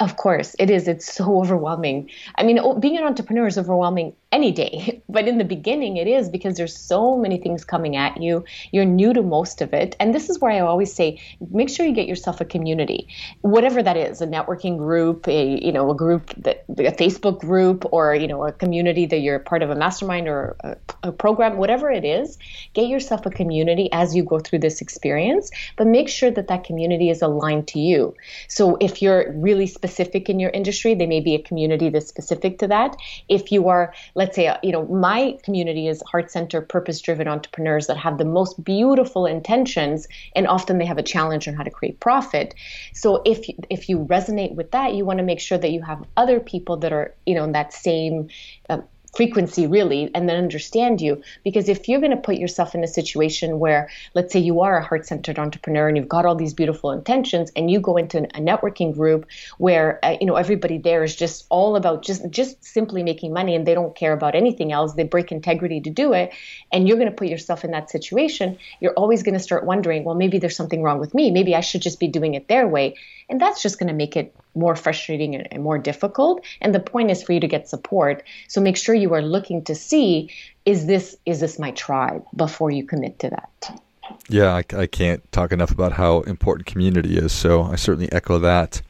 of 0.00 0.16
course, 0.16 0.56
it 0.58 0.70
is. 0.70 0.88
It's 0.88 1.12
so 1.12 1.38
overwhelming. 1.38 2.10
I 2.34 2.42
mean, 2.42 2.58
being 2.80 2.96
an 2.96 3.04
entrepreneur 3.04 3.46
is 3.46 3.56
overwhelming 3.56 4.12
any 4.34 4.50
day, 4.50 5.02
but 5.08 5.28
in 5.28 5.38
the 5.38 5.44
beginning, 5.44 5.96
it 5.96 6.08
is 6.08 6.28
because 6.28 6.56
there's 6.56 6.76
so 6.76 7.16
many 7.16 7.38
things 7.38 7.64
coming 7.64 7.96
at 7.96 8.20
you. 8.20 8.44
You're 8.72 8.84
new 8.84 9.12
to 9.14 9.22
most 9.22 9.62
of 9.62 9.72
it, 9.72 9.96
and 10.00 10.14
this 10.14 10.28
is 10.28 10.40
where 10.40 10.50
I 10.50 10.60
always 10.60 10.92
say, 10.92 11.20
make 11.50 11.68
sure 11.70 11.86
you 11.86 11.94
get 11.94 12.08
yourself 12.08 12.40
a 12.40 12.44
community, 12.44 13.08
whatever 13.42 13.82
that 13.82 13.96
is—a 13.96 14.26
networking 14.26 14.76
group, 14.76 15.28
a 15.28 15.64
you 15.64 15.72
know, 15.72 15.90
a 15.90 15.94
group 15.94 16.34
that 16.38 16.64
a 16.68 16.92
Facebook 17.02 17.40
group, 17.40 17.84
or 17.92 18.14
you 18.14 18.26
know, 18.26 18.44
a 18.44 18.52
community 18.52 19.06
that 19.06 19.18
you're 19.18 19.38
part 19.38 19.62
of 19.62 19.70
a 19.70 19.76
mastermind 19.76 20.28
or 20.28 20.56
a, 20.60 20.76
a 21.04 21.12
program, 21.12 21.56
whatever 21.56 21.90
it 21.90 22.04
is. 22.04 22.38
Get 22.72 22.88
yourself 22.88 23.24
a 23.26 23.30
community 23.30 23.88
as 23.92 24.16
you 24.16 24.24
go 24.24 24.40
through 24.40 24.58
this 24.60 24.80
experience, 24.80 25.50
but 25.76 25.86
make 25.86 26.08
sure 26.08 26.30
that 26.30 26.48
that 26.48 26.64
community 26.64 27.08
is 27.10 27.22
aligned 27.22 27.68
to 27.68 27.78
you. 27.78 28.14
So 28.48 28.76
if 28.80 29.00
you're 29.00 29.32
really 29.32 29.68
specific 29.68 30.28
in 30.28 30.40
your 30.40 30.50
industry, 30.50 30.94
there 30.94 31.06
may 31.06 31.20
be 31.20 31.34
a 31.34 31.42
community 31.42 31.88
that's 31.90 32.08
specific 32.08 32.58
to 32.58 32.68
that. 32.68 32.96
If 33.28 33.52
you 33.52 33.68
are, 33.68 33.94
let's 34.14 34.23
say, 34.32 34.56
you 34.62 34.72
know, 34.72 34.86
my 34.86 35.36
community 35.42 35.88
is 35.88 36.02
heart 36.10 36.30
center, 36.30 36.60
purpose 36.62 37.00
driven 37.00 37.28
entrepreneurs 37.28 37.88
that 37.88 37.96
have 37.96 38.16
the 38.16 38.24
most 38.24 38.62
beautiful 38.62 39.26
intentions, 39.26 40.06
and 40.34 40.46
often 40.46 40.78
they 40.78 40.86
have 40.86 40.98
a 40.98 41.02
challenge 41.02 41.48
on 41.48 41.54
how 41.54 41.64
to 41.64 41.70
create 41.70 42.00
profit. 42.00 42.54
So 42.92 43.20
if 43.26 43.44
if 43.68 43.88
you 43.88 43.98
resonate 43.98 44.54
with 44.54 44.70
that, 44.70 44.94
you 44.94 45.04
want 45.04 45.18
to 45.18 45.24
make 45.24 45.40
sure 45.40 45.58
that 45.58 45.72
you 45.72 45.82
have 45.82 46.04
other 46.16 46.40
people 46.40 46.76
that 46.78 46.92
are, 46.92 47.14
you 47.26 47.34
know, 47.34 47.44
in 47.44 47.52
that 47.52 47.72
same 47.72 48.28
uh, 48.70 48.78
frequency 49.16 49.66
really 49.66 50.10
and 50.14 50.28
then 50.28 50.36
understand 50.36 51.00
you. 51.00 51.22
Because 51.42 51.68
if 51.68 51.88
you're 51.88 52.00
going 52.00 52.10
to 52.10 52.16
put 52.16 52.36
yourself 52.36 52.74
in 52.74 52.84
a 52.84 52.88
situation 52.88 53.58
where 53.58 53.90
let's 54.14 54.32
say 54.32 54.40
you 54.40 54.60
are 54.60 54.78
a 54.78 54.84
heart-centered 54.84 55.38
entrepreneur 55.38 55.88
and 55.88 55.96
you've 55.96 56.08
got 56.08 56.26
all 56.26 56.36
these 56.36 56.54
beautiful 56.54 56.92
intentions 56.92 57.50
and 57.56 57.70
you 57.70 57.80
go 57.80 57.96
into 57.96 58.18
a 58.18 58.40
networking 58.40 58.94
group 58.94 59.26
where 59.58 59.98
uh, 60.04 60.16
you 60.20 60.26
know 60.26 60.36
everybody 60.36 60.78
there 60.78 61.02
is 61.02 61.16
just 61.16 61.46
all 61.48 61.76
about 61.76 62.02
just 62.02 62.28
just 62.30 62.64
simply 62.64 63.02
making 63.02 63.32
money 63.32 63.54
and 63.54 63.66
they 63.66 63.74
don't 63.74 63.96
care 63.96 64.12
about 64.12 64.34
anything 64.34 64.72
else 64.72 64.94
they 64.94 65.04
break 65.04 65.32
integrity 65.32 65.80
to 65.80 65.90
do 65.90 66.12
it 66.12 66.32
and 66.72 66.86
you're 66.86 66.96
going 66.96 67.10
to 67.10 67.16
put 67.16 67.28
yourself 67.28 67.64
in 67.64 67.72
that 67.72 67.90
situation 67.90 68.56
you're 68.80 68.92
always 68.92 69.22
going 69.22 69.34
to 69.34 69.40
start 69.40 69.64
wondering 69.64 70.04
well 70.04 70.14
maybe 70.14 70.38
there's 70.44 70.56
something 70.56 70.82
wrong 70.82 70.98
with 70.98 71.14
me. 71.14 71.30
Maybe 71.30 71.54
I 71.54 71.60
should 71.60 71.80
just 71.80 71.98
be 71.98 72.08
doing 72.08 72.34
it 72.34 72.48
their 72.48 72.68
way. 72.68 72.96
And 73.28 73.40
that's 73.40 73.62
just 73.62 73.78
going 73.78 73.88
to 73.88 73.94
make 73.94 74.16
it 74.16 74.34
more 74.54 74.76
frustrating 74.76 75.34
and, 75.34 75.62
more 75.62 75.78
difficult. 75.78 76.44
And 76.60 76.74
the 76.74 76.80
point 76.80 77.10
is 77.10 77.22
for 77.22 77.32
you 77.32 77.40
to 77.40 77.48
get 77.48 77.68
support. 77.68 78.22
So 78.48 78.60
make 78.60 78.76
sure 78.76 78.94
you 78.94 79.14
are 79.14 79.22
looking 79.22 79.64
to 79.64 79.74
see 79.74 80.30
is 80.64 80.86
this 80.86 81.16
is 81.26 81.40
this 81.40 81.58
my 81.58 81.72
tribe 81.72 82.24
before 82.34 82.70
you 82.70 82.86
commit 82.86 83.18
to 83.20 83.30
that. 83.30 83.80
Yeah, 84.28 84.54
I, 84.54 84.64
I 84.76 84.86
can't 84.86 85.30
talk 85.32 85.52
enough 85.52 85.70
about 85.70 85.92
how 85.92 86.20
important 86.22 86.66
community 86.66 87.16
is. 87.16 87.32
So 87.32 87.62
I 87.62 87.76
certainly 87.76 88.10
echo 88.12 88.38
that. 88.38 88.82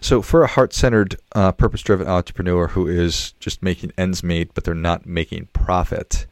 So, 0.00 0.22
for 0.22 0.42
a 0.42 0.46
heart 0.46 0.74
centered, 0.74 1.16
uh, 1.34 1.52
purpose 1.52 1.82
driven 1.82 2.06
entrepreneur 2.06 2.68
who 2.68 2.86
is 2.86 3.32
just 3.40 3.62
making 3.62 3.92
ends 3.96 4.22
meet, 4.22 4.52
but 4.54 4.64
they're 4.64 4.74
not 4.74 5.06
making 5.06 5.48
profit, 5.52 6.26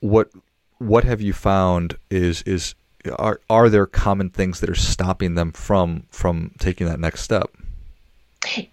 what 0.00 0.30
what 0.78 1.04
have 1.04 1.20
you 1.20 1.32
found 1.32 1.96
is 2.10 2.42
is 2.42 2.74
are 3.18 3.40
are 3.50 3.68
there 3.68 3.86
common 3.86 4.30
things 4.30 4.60
that 4.60 4.70
are 4.70 4.74
stopping 4.74 5.34
them 5.34 5.52
from 5.52 6.04
from 6.10 6.52
taking 6.58 6.86
that 6.86 7.00
next 7.00 7.22
step? 7.22 7.56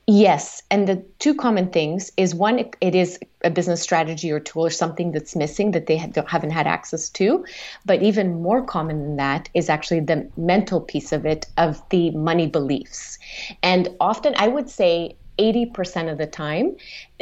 Yes, 0.05 0.61
and 0.69 0.87
the 0.87 1.03
two 1.19 1.33
common 1.33 1.69
things 1.69 2.11
is 2.17 2.35
one, 2.35 2.59
it 2.81 2.95
is 2.95 3.19
a 3.43 3.49
business 3.49 3.81
strategy 3.81 4.31
or 4.31 4.39
tool 4.39 4.65
or 4.65 4.69
something 4.69 5.11
that's 5.11 5.35
missing 5.35 5.71
that 5.71 5.87
they 5.87 5.97
haven't 5.97 6.51
had 6.51 6.67
access 6.67 7.09
to. 7.09 7.45
But 7.85 8.03
even 8.03 8.41
more 8.41 8.63
common 8.63 9.01
than 9.01 9.15
that 9.17 9.49
is 9.53 9.69
actually 9.69 10.01
the 10.01 10.29
mental 10.37 10.81
piece 10.81 11.11
of 11.11 11.25
it, 11.25 11.47
of 11.57 11.81
the 11.89 12.11
money 12.11 12.47
beliefs. 12.47 13.17
And 13.63 13.89
often, 13.99 14.33
I 14.37 14.47
would 14.47 14.69
say 14.69 15.17
80% 15.39 16.11
of 16.11 16.17
the 16.17 16.27
time, 16.27 16.77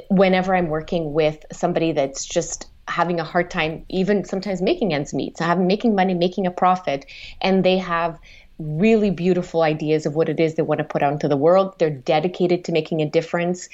whenever 0.09 0.55
I'm 0.55 0.67
working 0.67 1.13
with 1.13 1.45
somebody 1.51 1.93
that's 1.93 2.25
just 2.25 2.67
having 2.87 3.19
a 3.19 3.23
hard 3.23 3.49
time 3.49 3.85
even 3.87 4.25
sometimes 4.25 4.61
making 4.61 4.93
ends 4.93 5.13
meet 5.13 5.37
so 5.37 5.45
having 5.45 5.65
making 5.65 5.95
money 5.95 6.13
making 6.13 6.45
a 6.45 6.51
profit 6.51 7.05
and 7.39 7.63
they 7.63 7.77
have 7.77 8.19
really 8.59 9.09
beautiful 9.09 9.61
ideas 9.61 10.05
of 10.05 10.15
what 10.15 10.29
it 10.29 10.39
is 10.39 10.55
they 10.55 10.63
want 10.63 10.77
to 10.77 10.83
put 10.83 11.03
out 11.03 11.13
into 11.13 11.27
the 11.27 11.37
world. 11.37 11.75
They're 11.79 11.89
dedicated 11.89 12.65
to 12.65 12.71
making 12.71 13.01
a 13.01 13.09
difference 13.09 13.69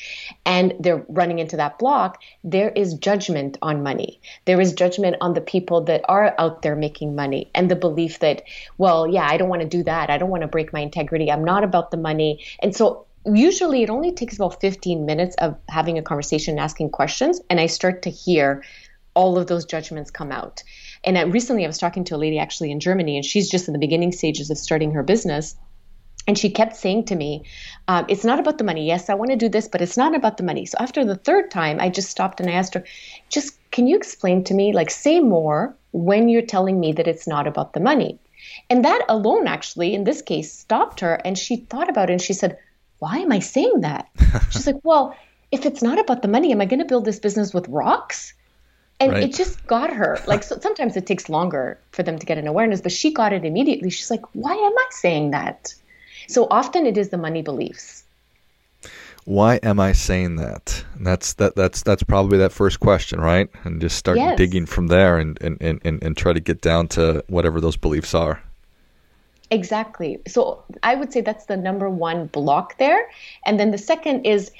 and 0.45 0.73
they're 0.79 1.05
running 1.09 1.39
into 1.39 1.57
that 1.57 1.79
block. 1.79 2.21
There 2.43 2.69
is 2.69 2.93
judgment 2.93 3.57
on 3.61 3.83
money. 3.83 4.21
There 4.45 4.59
is 4.61 4.73
judgment 4.73 5.17
on 5.21 5.33
the 5.33 5.41
people 5.41 5.81
that 5.85 6.01
are 6.07 6.33
out 6.37 6.61
there 6.61 6.75
making 6.75 7.15
money 7.15 7.51
and 7.53 7.69
the 7.69 7.75
belief 7.75 8.19
that, 8.19 8.43
well, 8.77 9.07
yeah, 9.07 9.27
I 9.29 9.37
don't 9.37 9.49
want 9.49 9.61
to 9.61 9.67
do 9.67 9.83
that. 9.83 10.09
I 10.09 10.17
don't 10.17 10.29
want 10.29 10.41
to 10.41 10.47
break 10.47 10.71
my 10.71 10.79
integrity. 10.79 11.31
I'm 11.31 11.43
not 11.43 11.63
about 11.63 11.91
the 11.91 11.97
money. 11.97 12.45
And 12.61 12.75
so 12.75 13.05
usually 13.25 13.83
it 13.83 13.89
only 13.89 14.13
takes 14.13 14.35
about 14.35 14.61
15 14.61 15.05
minutes 15.05 15.35
of 15.35 15.57
having 15.67 15.97
a 15.97 16.01
conversation 16.01 16.53
and 16.53 16.59
asking 16.61 16.91
questions 16.91 17.41
and 17.49 17.59
I 17.59 17.67
start 17.67 18.03
to 18.03 18.09
hear 18.09 18.63
all 19.13 19.37
of 19.37 19.47
those 19.47 19.65
judgments 19.65 20.11
come 20.11 20.31
out. 20.31 20.63
And 21.03 21.17
I, 21.17 21.21
recently, 21.23 21.63
I 21.63 21.67
was 21.67 21.77
talking 21.77 22.03
to 22.05 22.15
a 22.15 22.17
lady 22.17 22.39
actually 22.39 22.71
in 22.71 22.79
Germany, 22.79 23.15
and 23.15 23.25
she's 23.25 23.49
just 23.49 23.67
in 23.67 23.73
the 23.73 23.79
beginning 23.79 24.11
stages 24.11 24.49
of 24.49 24.57
starting 24.57 24.91
her 24.91 25.03
business. 25.03 25.55
And 26.27 26.37
she 26.37 26.49
kept 26.49 26.75
saying 26.75 27.05
to 27.05 27.15
me, 27.15 27.45
um, 27.87 28.05
It's 28.07 28.25
not 28.25 28.39
about 28.39 28.57
the 28.57 28.63
money. 28.63 28.85
Yes, 28.85 29.09
I 29.09 29.15
want 29.15 29.31
to 29.31 29.37
do 29.37 29.49
this, 29.49 29.67
but 29.67 29.81
it's 29.81 29.97
not 29.97 30.15
about 30.15 30.37
the 30.37 30.43
money. 30.43 30.65
So 30.65 30.77
after 30.79 31.03
the 31.03 31.15
third 31.15 31.49
time, 31.49 31.79
I 31.79 31.89
just 31.89 32.09
stopped 32.09 32.39
and 32.39 32.49
I 32.49 32.53
asked 32.53 32.73
her, 32.73 32.83
Just 33.29 33.57
can 33.71 33.87
you 33.87 33.95
explain 33.95 34.43
to 34.43 34.53
me, 34.53 34.73
like, 34.73 34.91
say 34.91 35.19
more 35.19 35.75
when 35.91 36.29
you're 36.29 36.41
telling 36.41 36.79
me 36.79 36.91
that 36.93 37.07
it's 37.07 37.27
not 37.27 37.47
about 37.47 37.73
the 37.73 37.79
money? 37.79 38.19
And 38.69 38.85
that 38.85 39.05
alone, 39.09 39.47
actually, 39.47 39.93
in 39.93 40.03
this 40.03 40.21
case, 40.21 40.51
stopped 40.53 40.99
her. 40.99 41.15
And 41.25 41.37
she 41.37 41.55
thought 41.55 41.89
about 41.89 42.09
it 42.09 42.13
and 42.13 42.21
she 42.21 42.33
said, 42.33 42.57
Why 42.99 43.17
am 43.17 43.31
I 43.31 43.39
saying 43.39 43.81
that? 43.81 44.07
She's 44.51 44.67
like, 44.67 44.79
Well, 44.83 45.15
if 45.51 45.65
it's 45.65 45.81
not 45.81 45.99
about 45.99 46.21
the 46.21 46.27
money, 46.27 46.51
am 46.51 46.61
I 46.61 46.65
going 46.65 46.79
to 46.79 46.85
build 46.85 47.05
this 47.05 47.19
business 47.19 47.53
with 47.53 47.67
rocks? 47.69 48.33
And 48.99 49.13
right. 49.13 49.23
it 49.23 49.33
just 49.33 49.65
got 49.65 49.91
her 49.91 50.19
like 50.27 50.43
so 50.43 50.59
sometimes 50.59 50.95
it 50.97 51.05
takes 51.05 51.29
longer 51.29 51.79
for 51.91 52.03
them 52.03 52.19
to 52.19 52.25
get 52.25 52.37
an 52.37 52.47
awareness 52.47 52.81
but 52.81 52.91
she 52.91 53.13
got 53.13 53.33
it 53.33 53.45
immediately 53.45 53.89
she's 53.89 54.11
like 54.11 54.23
why 54.33 54.53
am 54.53 54.77
i 54.77 54.87
saying 54.91 55.31
that 55.31 55.73
so 56.27 56.47
often 56.51 56.85
it 56.85 56.97
is 56.97 57.09
the 57.09 57.17
money 57.17 57.41
beliefs 57.41 58.03
why 59.25 59.55
am 59.63 59.79
i 59.79 59.91
saying 59.91 60.35
that 60.35 60.83
and 60.95 61.05
that's 61.05 61.33
that 61.33 61.55
that's 61.55 61.83
that's 61.83 62.03
probably 62.03 62.37
that 62.37 62.51
first 62.51 62.79
question 62.79 63.19
right 63.19 63.49
and 63.63 63.81
just 63.81 63.97
start 63.97 64.17
yes. 64.17 64.37
digging 64.37 64.65
from 64.65 64.87
there 64.87 65.17
and, 65.17 65.37
and 65.41 65.57
and 65.61 65.81
and 65.83 66.17
try 66.17 66.33
to 66.33 66.39
get 66.39 66.61
down 66.61 66.87
to 66.87 67.23
whatever 67.27 67.61
those 67.61 67.77
beliefs 67.77 68.13
are 68.13 68.41
Exactly. 69.51 70.21
So 70.27 70.63
I 70.83 70.95
would 70.95 71.11
say 71.11 71.21
that's 71.21 71.45
the 71.45 71.57
number 71.57 71.89
one 71.89 72.27
block 72.27 72.77
there. 72.77 73.09
And 73.45 73.59
then 73.59 73.71
the 73.71 73.79
second 73.79 74.25
is 74.25 74.51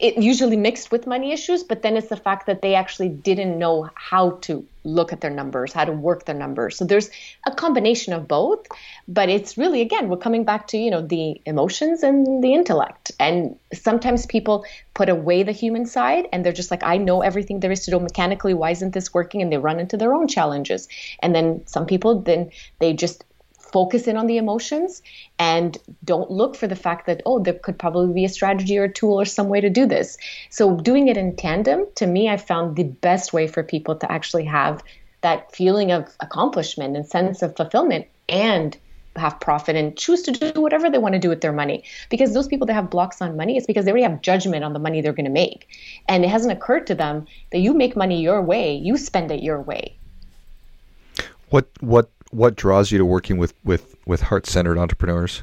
it 0.00 0.16
usually 0.16 0.56
mixed 0.56 0.90
with 0.90 1.06
money 1.06 1.30
issues, 1.30 1.62
but 1.62 1.82
then 1.82 1.96
it's 1.96 2.08
the 2.08 2.16
fact 2.16 2.46
that 2.46 2.62
they 2.62 2.74
actually 2.74 3.10
didn't 3.10 3.58
know 3.58 3.90
how 3.94 4.30
to 4.42 4.66
look 4.82 5.12
at 5.12 5.20
their 5.20 5.30
numbers, 5.30 5.74
how 5.74 5.84
to 5.84 5.92
work 5.92 6.24
their 6.24 6.34
numbers. 6.34 6.78
So 6.78 6.86
there's 6.86 7.10
a 7.46 7.54
combination 7.54 8.14
of 8.14 8.26
both, 8.26 8.66
but 9.06 9.28
it's 9.28 9.58
really 9.58 9.82
again 9.82 10.08
we're 10.08 10.16
coming 10.16 10.44
back 10.44 10.68
to 10.68 10.78
you 10.78 10.90
know 10.90 11.02
the 11.02 11.38
emotions 11.44 12.02
and 12.02 12.42
the 12.42 12.54
intellect. 12.54 13.12
And 13.20 13.58
sometimes 13.74 14.24
people 14.24 14.64
put 14.94 15.10
away 15.10 15.42
the 15.42 15.52
human 15.52 15.84
side 15.84 16.26
and 16.32 16.44
they're 16.44 16.52
just 16.52 16.70
like 16.70 16.82
I 16.82 16.96
know 16.96 17.20
everything 17.20 17.60
there 17.60 17.70
is 17.70 17.84
to 17.84 17.90
do 17.90 18.00
mechanically. 18.00 18.54
Why 18.54 18.70
isn't 18.70 18.94
this 18.94 19.12
working? 19.12 19.42
And 19.42 19.52
they 19.52 19.58
run 19.58 19.78
into 19.78 19.98
their 19.98 20.14
own 20.14 20.28
challenges. 20.28 20.88
And 21.18 21.34
then 21.34 21.62
some 21.66 21.84
people 21.84 22.20
then 22.22 22.50
they 22.78 22.94
just 22.94 23.24
focus 23.72 24.06
in 24.06 24.16
on 24.16 24.26
the 24.26 24.36
emotions 24.36 25.02
and 25.38 25.78
don't 26.04 26.30
look 26.30 26.56
for 26.56 26.66
the 26.66 26.76
fact 26.76 27.06
that 27.06 27.22
oh 27.26 27.38
there 27.38 27.54
could 27.54 27.78
probably 27.78 28.12
be 28.12 28.24
a 28.24 28.28
strategy 28.28 28.78
or 28.78 28.84
a 28.84 28.92
tool 28.92 29.20
or 29.20 29.24
some 29.24 29.48
way 29.48 29.60
to 29.60 29.70
do 29.70 29.86
this. 29.86 30.16
So 30.50 30.76
doing 30.76 31.08
it 31.08 31.16
in 31.16 31.36
tandem 31.36 31.86
to 31.96 32.06
me 32.06 32.28
i 32.28 32.36
found 32.36 32.76
the 32.76 32.84
best 32.84 33.32
way 33.32 33.46
for 33.46 33.62
people 33.62 33.96
to 33.96 34.10
actually 34.10 34.44
have 34.44 34.82
that 35.22 35.54
feeling 35.54 35.92
of 35.92 36.08
accomplishment 36.20 36.96
and 36.96 37.06
sense 37.06 37.42
of 37.42 37.56
fulfillment 37.56 38.06
and 38.28 38.76
have 39.16 39.40
profit 39.40 39.76
and 39.76 39.96
choose 39.96 40.22
to 40.22 40.32
do 40.32 40.60
whatever 40.60 40.88
they 40.88 40.98
want 40.98 41.14
to 41.14 41.18
do 41.18 41.28
with 41.28 41.40
their 41.40 41.52
money. 41.52 41.82
Because 42.08 42.32
those 42.32 42.46
people 42.46 42.66
that 42.66 42.74
have 42.74 42.90
blocks 42.90 43.20
on 43.20 43.36
money 43.36 43.56
it's 43.56 43.66
because 43.66 43.84
they 43.84 43.90
already 43.90 44.04
have 44.04 44.22
judgment 44.22 44.64
on 44.64 44.72
the 44.72 44.78
money 44.78 45.00
they're 45.00 45.12
going 45.12 45.24
to 45.24 45.30
make. 45.30 45.68
And 46.08 46.24
it 46.24 46.28
hasn't 46.28 46.52
occurred 46.52 46.86
to 46.88 46.94
them 46.94 47.26
that 47.52 47.58
you 47.58 47.74
make 47.74 47.96
money 47.96 48.20
your 48.20 48.40
way 48.42 48.74
you 48.74 48.96
spend 48.96 49.30
it 49.30 49.42
your 49.42 49.60
way. 49.60 49.96
What 51.50 51.68
what 51.80 52.10
what 52.30 52.56
draws 52.56 52.90
you 52.90 52.98
to 52.98 53.04
working 53.04 53.38
with 53.38 53.54
with 53.64 53.96
with 54.06 54.22
heart 54.22 54.46
centered 54.46 54.78
entrepreneurs? 54.78 55.42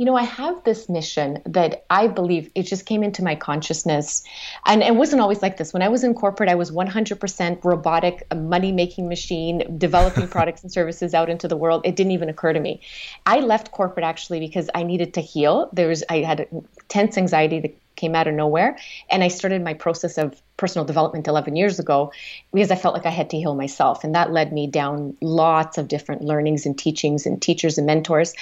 You 0.00 0.06
know, 0.06 0.16
I 0.16 0.22
have 0.22 0.64
this 0.64 0.88
mission 0.88 1.42
that 1.44 1.84
I 1.90 2.06
believe 2.06 2.50
it 2.54 2.62
just 2.62 2.86
came 2.86 3.02
into 3.02 3.22
my 3.22 3.34
consciousness. 3.34 4.24
And 4.64 4.82
it 4.82 4.96
wasn't 4.96 5.20
always 5.20 5.42
like 5.42 5.58
this. 5.58 5.74
When 5.74 5.82
I 5.82 5.88
was 5.88 6.04
in 6.04 6.14
corporate, 6.14 6.48
I 6.48 6.54
was 6.54 6.70
100% 6.70 7.62
robotic, 7.62 8.26
money 8.34 8.72
making 8.72 9.10
machine, 9.10 9.76
developing 9.76 10.26
products 10.36 10.62
and 10.62 10.72
services 10.72 11.12
out 11.12 11.28
into 11.28 11.48
the 11.48 11.56
world. 11.56 11.82
It 11.84 11.96
didn't 11.96 12.12
even 12.12 12.30
occur 12.30 12.54
to 12.54 12.60
me. 12.60 12.80
I 13.26 13.40
left 13.40 13.72
corporate 13.72 14.04
actually 14.04 14.40
because 14.40 14.70
I 14.74 14.84
needed 14.84 15.12
to 15.14 15.20
heal. 15.20 15.68
There 15.74 15.88
was, 15.88 16.02
I 16.08 16.20
had 16.20 16.48
tense 16.88 17.18
anxiety 17.18 17.60
that 17.60 17.76
came 18.00 18.14
out 18.14 18.26
of 18.26 18.34
nowhere. 18.34 18.78
And 19.10 19.22
I 19.22 19.28
started 19.28 19.62
my 19.62 19.74
process 19.74 20.16
of 20.16 20.40
personal 20.56 20.84
development 20.84 21.28
11 21.28 21.54
years 21.56 21.78
ago 21.78 22.12
because 22.52 22.70
I 22.70 22.76
felt 22.76 22.94
like 22.94 23.06
I 23.06 23.10
had 23.10 23.30
to 23.30 23.36
heal 23.36 23.54
myself. 23.54 24.04
And 24.04 24.14
that 24.14 24.32
led 24.32 24.52
me 24.52 24.66
down 24.66 25.16
lots 25.20 25.78
of 25.78 25.88
different 25.88 26.22
learnings 26.22 26.66
and 26.66 26.78
teachings 26.78 27.26
and 27.26 27.40
teachers 27.40 27.78
and 27.78 27.86
mentors. 27.86 28.34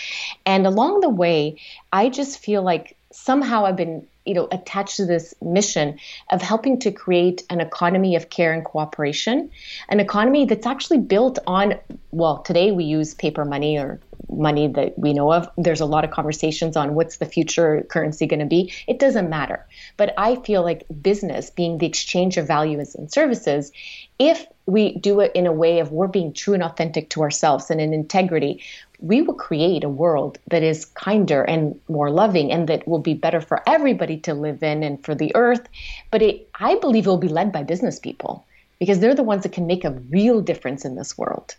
And 0.47 0.67
along 0.67 1.01
the 1.01 1.11
way, 1.11 1.61
I 1.93 2.09
just 2.09 2.39
feel 2.39 2.63
like 2.63 2.97
somehow 3.11 3.65
I've 3.65 3.77
been 3.77 4.07
you 4.25 4.35
know 4.35 4.47
attached 4.53 4.97
to 4.97 5.07
this 5.07 5.35
mission 5.41 5.99
of 6.31 6.43
helping 6.43 6.79
to 6.81 6.93
create 6.93 7.43
an 7.49 7.61
economy 7.61 8.15
of 8.17 8.29
care 8.29 8.53
and 8.53 8.63
cooperation 8.63 9.51
an 9.89 10.01
economy 10.01 10.45
that's 10.45 10.67
actually 10.67 10.99
built 10.99 11.39
on 11.47 11.75
well 12.11 12.43
today 12.43 12.71
we 12.71 12.85
use 12.85 13.15
paper 13.15 13.47
money 13.47 13.79
or 13.79 13.99
money 14.39 14.69
that 14.69 14.99
we 14.99 15.13
know 15.13 15.33
of. 15.33 15.49
There's 15.59 15.81
a 15.81 15.87
lot 15.87 16.05
of 16.05 16.11
conversations 16.11 16.77
on 16.77 16.95
what's 16.95 17.17
the 17.19 17.27
future 17.27 17.85
currency 17.89 18.27
going 18.27 18.41
to 18.41 18.47
be. 18.47 18.73
It 18.87 18.99
doesn't 18.99 19.29
matter. 19.29 19.67
But 19.97 20.15
I 20.17 20.37
feel 20.37 20.63
like 20.63 20.87
business 21.03 21.51
being 21.51 21.79
the 21.79 21.87
exchange 21.87 22.37
of 22.37 22.47
values 22.47 22.95
and 22.95 23.13
services, 23.13 23.73
if 24.19 24.47
we 24.67 24.97
do 24.99 25.21
it 25.21 25.33
in 25.35 25.47
a 25.47 25.53
way 25.53 25.81
of 25.81 25.93
we're 25.93 26.07
being 26.07 26.33
true 26.33 26.55
and 26.55 26.63
authentic 26.63 27.11
to 27.11 27.23
ourselves 27.23 27.71
and 27.71 27.81
in 27.81 27.93
integrity, 27.93 28.63
we 29.01 29.23
will 29.23 29.35
create 29.35 29.85
a 29.85 29.89
world 29.89 30.39
that 30.49 30.63
is 30.63 30.85
kinder 30.85 31.43
and 31.43 31.79
more 31.89 32.11
loving 32.11 32.51
and 32.51 32.69
that 32.69 32.87
will 32.87 32.99
be 32.99 33.15
better 33.15 33.41
for 33.41 33.63
everybody 33.67 34.19
to 34.19 34.35
live 34.35 34.63
in 34.63 34.83
and 34.83 35.05
for 35.05 35.15
the 35.15 35.35
earth. 35.35 35.69
But 36.11 36.23
it, 36.23 36.49
I 36.55 36.77
believe 36.77 37.07
it 37.07 37.11
will 37.11 37.17
be 37.17 37.29
led 37.29 37.53
by 37.53 37.63
business 37.63 37.99
people 37.99 38.45
because 38.79 39.01
they're 39.01 39.15
the 39.15 39.23
ones 39.23 39.43
that 39.45 39.53
can 39.53 39.67
make 39.67 39.85
a 39.85 39.93
real 40.11 40.41
difference 40.41 40.85
in 40.85 40.97
this 40.97 41.17
world. 41.17 41.55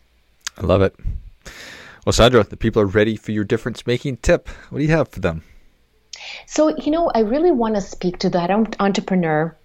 I 0.57 0.65
love 0.65 0.81
it. 0.81 0.95
Well, 2.05 2.13
Sandra, 2.13 2.43
the 2.43 2.57
people 2.57 2.81
are 2.81 2.87
ready 2.87 3.15
for 3.15 3.31
your 3.31 3.43
difference 3.43 3.85
making 3.85 4.17
tip. 4.17 4.47
What 4.69 4.79
do 4.79 4.85
you 4.85 4.91
have 4.91 5.09
for 5.09 5.19
them? 5.19 5.43
So, 6.47 6.75
you 6.77 6.91
know, 6.91 7.11
I 7.13 7.19
really 7.19 7.51
want 7.51 7.75
to 7.75 7.81
speak 7.81 8.19
to 8.19 8.29
that 8.31 8.49
entrepreneur 8.79 9.55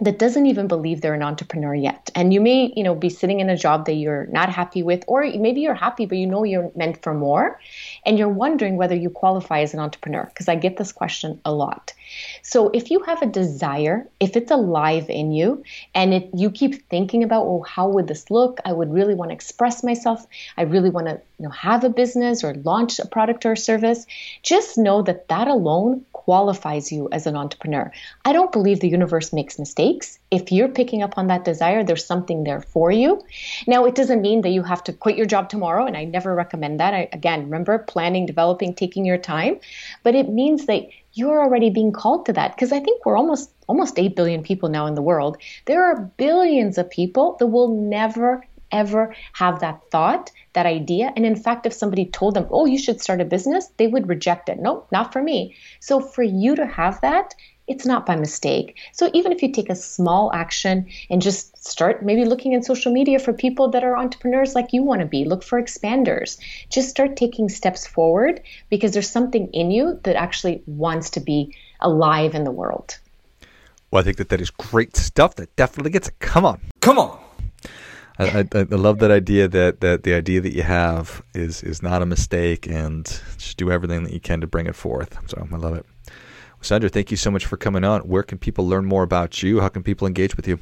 that 0.00 0.18
doesn't 0.18 0.46
even 0.46 0.66
believe 0.66 1.00
they're 1.00 1.14
an 1.14 1.22
entrepreneur 1.22 1.72
yet. 1.72 2.10
And 2.16 2.34
you 2.34 2.40
may, 2.40 2.72
you 2.74 2.82
know, 2.82 2.96
be 2.96 3.08
sitting 3.08 3.38
in 3.38 3.48
a 3.48 3.56
job 3.56 3.86
that 3.86 3.92
you're 3.94 4.26
not 4.26 4.48
happy 4.48 4.82
with, 4.82 5.04
or 5.06 5.22
maybe 5.22 5.60
you're 5.60 5.72
happy, 5.72 6.04
but 6.04 6.18
you 6.18 6.26
know 6.26 6.42
you're 6.42 6.72
meant 6.74 7.00
for 7.00 7.14
more, 7.14 7.60
and 8.04 8.18
you're 8.18 8.28
wondering 8.28 8.76
whether 8.76 8.96
you 8.96 9.08
qualify 9.08 9.60
as 9.60 9.72
an 9.72 9.78
entrepreneur. 9.78 10.24
Because 10.24 10.48
I 10.48 10.56
get 10.56 10.78
this 10.78 10.90
question 10.90 11.40
a 11.44 11.54
lot. 11.54 11.92
So 12.42 12.70
if 12.70 12.90
you 12.90 13.00
have 13.04 13.22
a 13.22 13.26
desire, 13.26 14.08
if 14.18 14.36
it's 14.36 14.50
alive 14.50 15.08
in 15.08 15.30
you, 15.30 15.62
and 15.94 16.12
it, 16.12 16.28
you 16.34 16.50
keep 16.50 16.88
thinking 16.90 17.22
about, 17.22 17.44
oh, 17.44 17.62
how 17.62 17.88
would 17.88 18.08
this 18.08 18.32
look? 18.32 18.58
I 18.64 18.72
would 18.72 18.92
really 18.92 19.14
want 19.14 19.30
to 19.30 19.34
express 19.34 19.84
myself. 19.84 20.26
I 20.56 20.62
really 20.62 20.90
want 20.90 21.06
to, 21.06 21.20
you 21.38 21.44
know, 21.44 21.50
have 21.50 21.84
a 21.84 21.88
business 21.88 22.44
or 22.44 22.54
launch 22.54 22.98
a 22.98 23.06
product 23.06 23.44
or 23.44 23.56
service. 23.56 24.06
Just 24.42 24.78
know 24.78 25.02
that 25.02 25.28
that 25.28 25.48
alone 25.48 26.04
qualifies 26.12 26.92
you 26.92 27.08
as 27.12 27.26
an 27.26 27.36
entrepreneur. 27.36 27.90
I 28.24 28.32
don't 28.32 28.52
believe 28.52 28.80
the 28.80 28.88
universe 28.88 29.32
makes 29.32 29.58
mistakes. 29.58 30.18
If 30.30 30.52
you're 30.52 30.68
picking 30.68 31.02
up 31.02 31.18
on 31.18 31.26
that 31.26 31.44
desire, 31.44 31.82
there's 31.84 32.06
something 32.06 32.44
there 32.44 32.60
for 32.60 32.90
you. 32.90 33.22
Now, 33.66 33.84
it 33.84 33.94
doesn't 33.94 34.22
mean 34.22 34.42
that 34.42 34.50
you 34.50 34.62
have 34.62 34.84
to 34.84 34.92
quit 34.92 35.16
your 35.16 35.26
job 35.26 35.48
tomorrow, 35.48 35.86
and 35.86 35.96
I 35.96 36.04
never 36.04 36.34
recommend 36.34 36.80
that. 36.80 36.94
I, 36.94 37.08
again, 37.12 37.44
remember 37.44 37.78
planning, 37.78 38.26
developing, 38.26 38.74
taking 38.74 39.04
your 39.04 39.18
time, 39.18 39.60
but 40.02 40.14
it 40.14 40.28
means 40.28 40.66
that 40.66 40.88
you're 41.14 41.42
already 41.42 41.70
being 41.70 41.92
called 41.92 42.26
to 42.26 42.32
that 42.32 42.54
because 42.54 42.72
I 42.72 42.80
think 42.80 43.04
we're 43.04 43.16
almost 43.16 43.50
almost 43.68 43.98
8 43.98 44.16
billion 44.16 44.42
people 44.42 44.68
now 44.68 44.86
in 44.86 44.94
the 44.94 45.02
world. 45.02 45.38
There 45.66 45.84
are 45.84 46.10
billions 46.16 46.76
of 46.76 46.90
people 46.90 47.36
that 47.38 47.46
will 47.46 47.68
never 47.68 48.44
ever 48.74 49.14
have 49.32 49.60
that 49.60 49.90
thought, 49.90 50.30
that 50.52 50.66
idea. 50.66 51.12
And 51.16 51.24
in 51.24 51.36
fact, 51.36 51.64
if 51.64 51.72
somebody 51.72 52.04
told 52.06 52.34
them, 52.34 52.46
oh, 52.50 52.66
you 52.66 52.78
should 52.78 53.00
start 53.00 53.20
a 53.20 53.24
business, 53.24 53.70
they 53.78 53.86
would 53.86 54.08
reject 54.08 54.48
it. 54.48 54.58
No, 54.58 54.84
not 54.92 55.12
for 55.12 55.22
me. 55.22 55.56
So 55.80 56.00
for 56.00 56.22
you 56.22 56.56
to 56.56 56.66
have 56.66 57.00
that, 57.00 57.34
it's 57.66 57.86
not 57.86 58.04
by 58.04 58.16
mistake. 58.16 58.76
So 58.92 59.10
even 59.14 59.32
if 59.32 59.42
you 59.42 59.50
take 59.50 59.70
a 59.70 59.74
small 59.74 60.30
action 60.34 60.86
and 61.08 61.22
just 61.22 61.56
start 61.66 62.04
maybe 62.04 62.24
looking 62.26 62.52
in 62.52 62.62
social 62.62 62.92
media 62.92 63.18
for 63.18 63.32
people 63.32 63.70
that 63.70 63.84
are 63.84 63.96
entrepreneurs 63.96 64.54
like 64.54 64.72
you 64.72 64.82
want 64.82 65.00
to 65.00 65.06
be, 65.06 65.24
look 65.24 65.42
for 65.42 65.62
expanders. 65.62 66.38
Just 66.68 66.90
start 66.90 67.16
taking 67.16 67.48
steps 67.48 67.86
forward 67.86 68.42
because 68.68 68.92
there's 68.92 69.08
something 69.08 69.48
in 69.52 69.70
you 69.70 69.98
that 70.02 70.16
actually 70.16 70.62
wants 70.66 71.10
to 71.10 71.20
be 71.20 71.54
alive 71.80 72.34
in 72.34 72.44
the 72.44 72.50
world. 72.50 72.98
Well, 73.90 74.00
I 74.00 74.04
think 74.04 74.18
that 74.18 74.28
that 74.28 74.40
is 74.40 74.50
great 74.50 74.96
stuff. 74.96 75.36
That 75.36 75.54
definitely 75.56 75.92
gets 75.92 76.08
it. 76.08 76.18
Come 76.18 76.44
on. 76.44 76.60
Come 76.80 76.98
on. 76.98 77.23
I, 78.18 78.40
I, 78.40 78.46
I, 78.52 78.62
love 78.62 79.00
that 79.00 79.10
idea 79.10 79.48
that, 79.48 79.80
that 79.80 80.04
the 80.04 80.14
idea 80.14 80.40
that 80.40 80.54
you 80.54 80.62
have 80.62 81.22
is 81.34 81.62
is 81.64 81.82
not 81.82 82.00
a 82.00 82.06
mistake 82.06 82.66
and 82.68 83.04
just 83.38 83.56
do 83.56 83.72
everything 83.72 84.04
that 84.04 84.12
you 84.12 84.20
can 84.20 84.40
to 84.40 84.46
bring 84.46 84.66
it 84.66 84.76
forth. 84.76 85.18
So 85.28 85.48
I 85.50 85.56
love 85.56 85.74
it. 85.74 85.84
Sandra, 86.60 86.88
thank 86.88 87.10
you 87.10 87.16
so 87.16 87.30
much 87.30 87.44
for 87.44 87.56
coming 87.56 87.84
on. 87.84 88.02
Where 88.02 88.22
can 88.22 88.38
people 88.38 88.66
learn 88.66 88.86
more 88.86 89.02
about 89.02 89.42
you? 89.42 89.60
How 89.60 89.68
can 89.68 89.82
people 89.82 90.06
engage 90.06 90.36
with 90.36 90.48
you? 90.48 90.58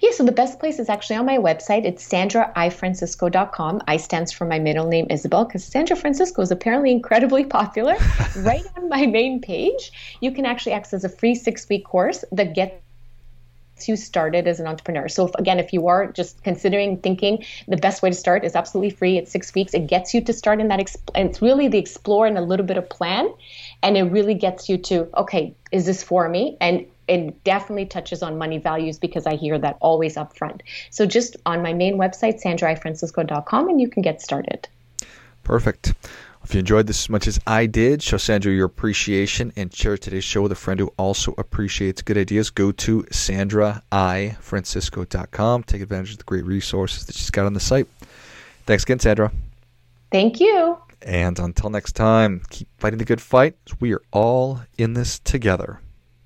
Yeah, 0.00 0.10
so 0.12 0.24
the 0.24 0.32
best 0.32 0.58
place 0.58 0.78
is 0.78 0.88
actually 0.88 1.16
on 1.16 1.26
my 1.26 1.36
website. 1.36 1.84
It's 1.84 2.06
sandraifrancisco.com. 2.08 3.82
I 3.86 3.98
stands 3.98 4.32
for 4.32 4.46
my 4.46 4.58
middle 4.58 4.86
name, 4.86 5.06
Isabel, 5.10 5.44
because 5.44 5.64
Sandra 5.64 5.94
Francisco 5.94 6.40
is 6.40 6.50
apparently 6.50 6.90
incredibly 6.90 7.44
popular. 7.44 7.94
right 8.38 8.64
on 8.76 8.88
my 8.88 9.04
main 9.04 9.40
page, 9.40 9.92
you 10.20 10.32
can 10.32 10.46
actually 10.46 10.72
access 10.72 11.04
a 11.04 11.10
free 11.10 11.34
six 11.34 11.68
week 11.68 11.84
course 11.84 12.24
that 12.32 12.54
gets 12.54 12.74
you 13.86 13.96
started 13.96 14.46
as 14.48 14.60
an 14.60 14.66
entrepreneur. 14.66 15.08
So 15.08 15.26
if, 15.26 15.34
again, 15.34 15.58
if 15.58 15.72
you 15.72 15.86
are 15.86 16.10
just 16.12 16.42
considering 16.42 16.98
thinking 16.98 17.44
the 17.68 17.76
best 17.76 18.02
way 18.02 18.10
to 18.10 18.16
start 18.16 18.44
is 18.44 18.56
absolutely 18.56 18.90
free. 18.90 19.18
It's 19.18 19.30
six 19.30 19.54
weeks. 19.54 19.74
It 19.74 19.86
gets 19.86 20.14
you 20.14 20.20
to 20.22 20.32
start 20.32 20.60
in 20.60 20.68
that. 20.68 20.80
Exp- 20.80 21.10
and 21.14 21.28
it's 21.28 21.42
really 21.42 21.68
the 21.68 21.78
explore 21.78 22.26
and 22.26 22.38
a 22.38 22.40
little 22.40 22.66
bit 22.66 22.78
of 22.78 22.88
plan, 22.88 23.32
and 23.82 23.96
it 23.96 24.04
really 24.04 24.34
gets 24.34 24.68
you 24.68 24.78
to 24.78 25.08
okay, 25.18 25.54
is 25.72 25.86
this 25.86 26.02
for 26.02 26.28
me? 26.28 26.56
And 26.60 26.86
it 27.08 27.44
definitely 27.44 27.86
touches 27.86 28.22
on 28.22 28.38
money 28.38 28.58
values 28.58 28.98
because 28.98 29.26
I 29.26 29.36
hear 29.36 29.58
that 29.58 29.76
always 29.80 30.16
up 30.16 30.36
front. 30.36 30.62
So 30.90 31.06
just 31.06 31.36
on 31.46 31.62
my 31.62 31.72
main 31.72 31.96
website, 31.98 32.42
sandraifrancisco.com, 32.42 33.68
and 33.68 33.80
you 33.80 33.88
can 33.88 34.02
get 34.02 34.20
started. 34.20 34.68
Perfect. 35.44 35.94
If 36.46 36.54
you 36.54 36.60
enjoyed 36.60 36.86
this 36.86 37.06
as 37.06 37.08
much 37.08 37.26
as 37.26 37.40
I 37.44 37.66
did, 37.66 38.04
show 38.04 38.18
Sandra 38.18 38.52
your 38.52 38.66
appreciation 38.66 39.52
and 39.56 39.74
share 39.74 39.98
today's 39.98 40.22
show 40.22 40.42
with 40.42 40.52
a 40.52 40.54
friend 40.54 40.78
who 40.78 40.92
also 40.96 41.34
appreciates 41.38 42.02
good 42.02 42.16
ideas. 42.16 42.50
Go 42.50 42.70
to 42.70 43.02
sandraifrancisco.com. 43.02 45.64
Take 45.64 45.82
advantage 45.82 46.12
of 46.12 46.18
the 46.18 46.24
great 46.24 46.44
resources 46.44 47.04
that 47.06 47.16
she's 47.16 47.32
got 47.32 47.46
on 47.46 47.54
the 47.54 47.58
site. 47.58 47.88
Thanks 48.64 48.84
again, 48.84 49.00
Sandra. 49.00 49.32
Thank 50.12 50.38
you. 50.38 50.78
And 51.02 51.36
until 51.40 51.68
next 51.68 51.94
time, 51.94 52.42
keep 52.48 52.68
fighting 52.78 53.00
the 53.00 53.04
good 53.04 53.20
fight. 53.20 53.56
We 53.80 53.92
are 53.92 54.02
all 54.12 54.60
in 54.78 54.94
this 54.94 55.18
together. 55.18 55.80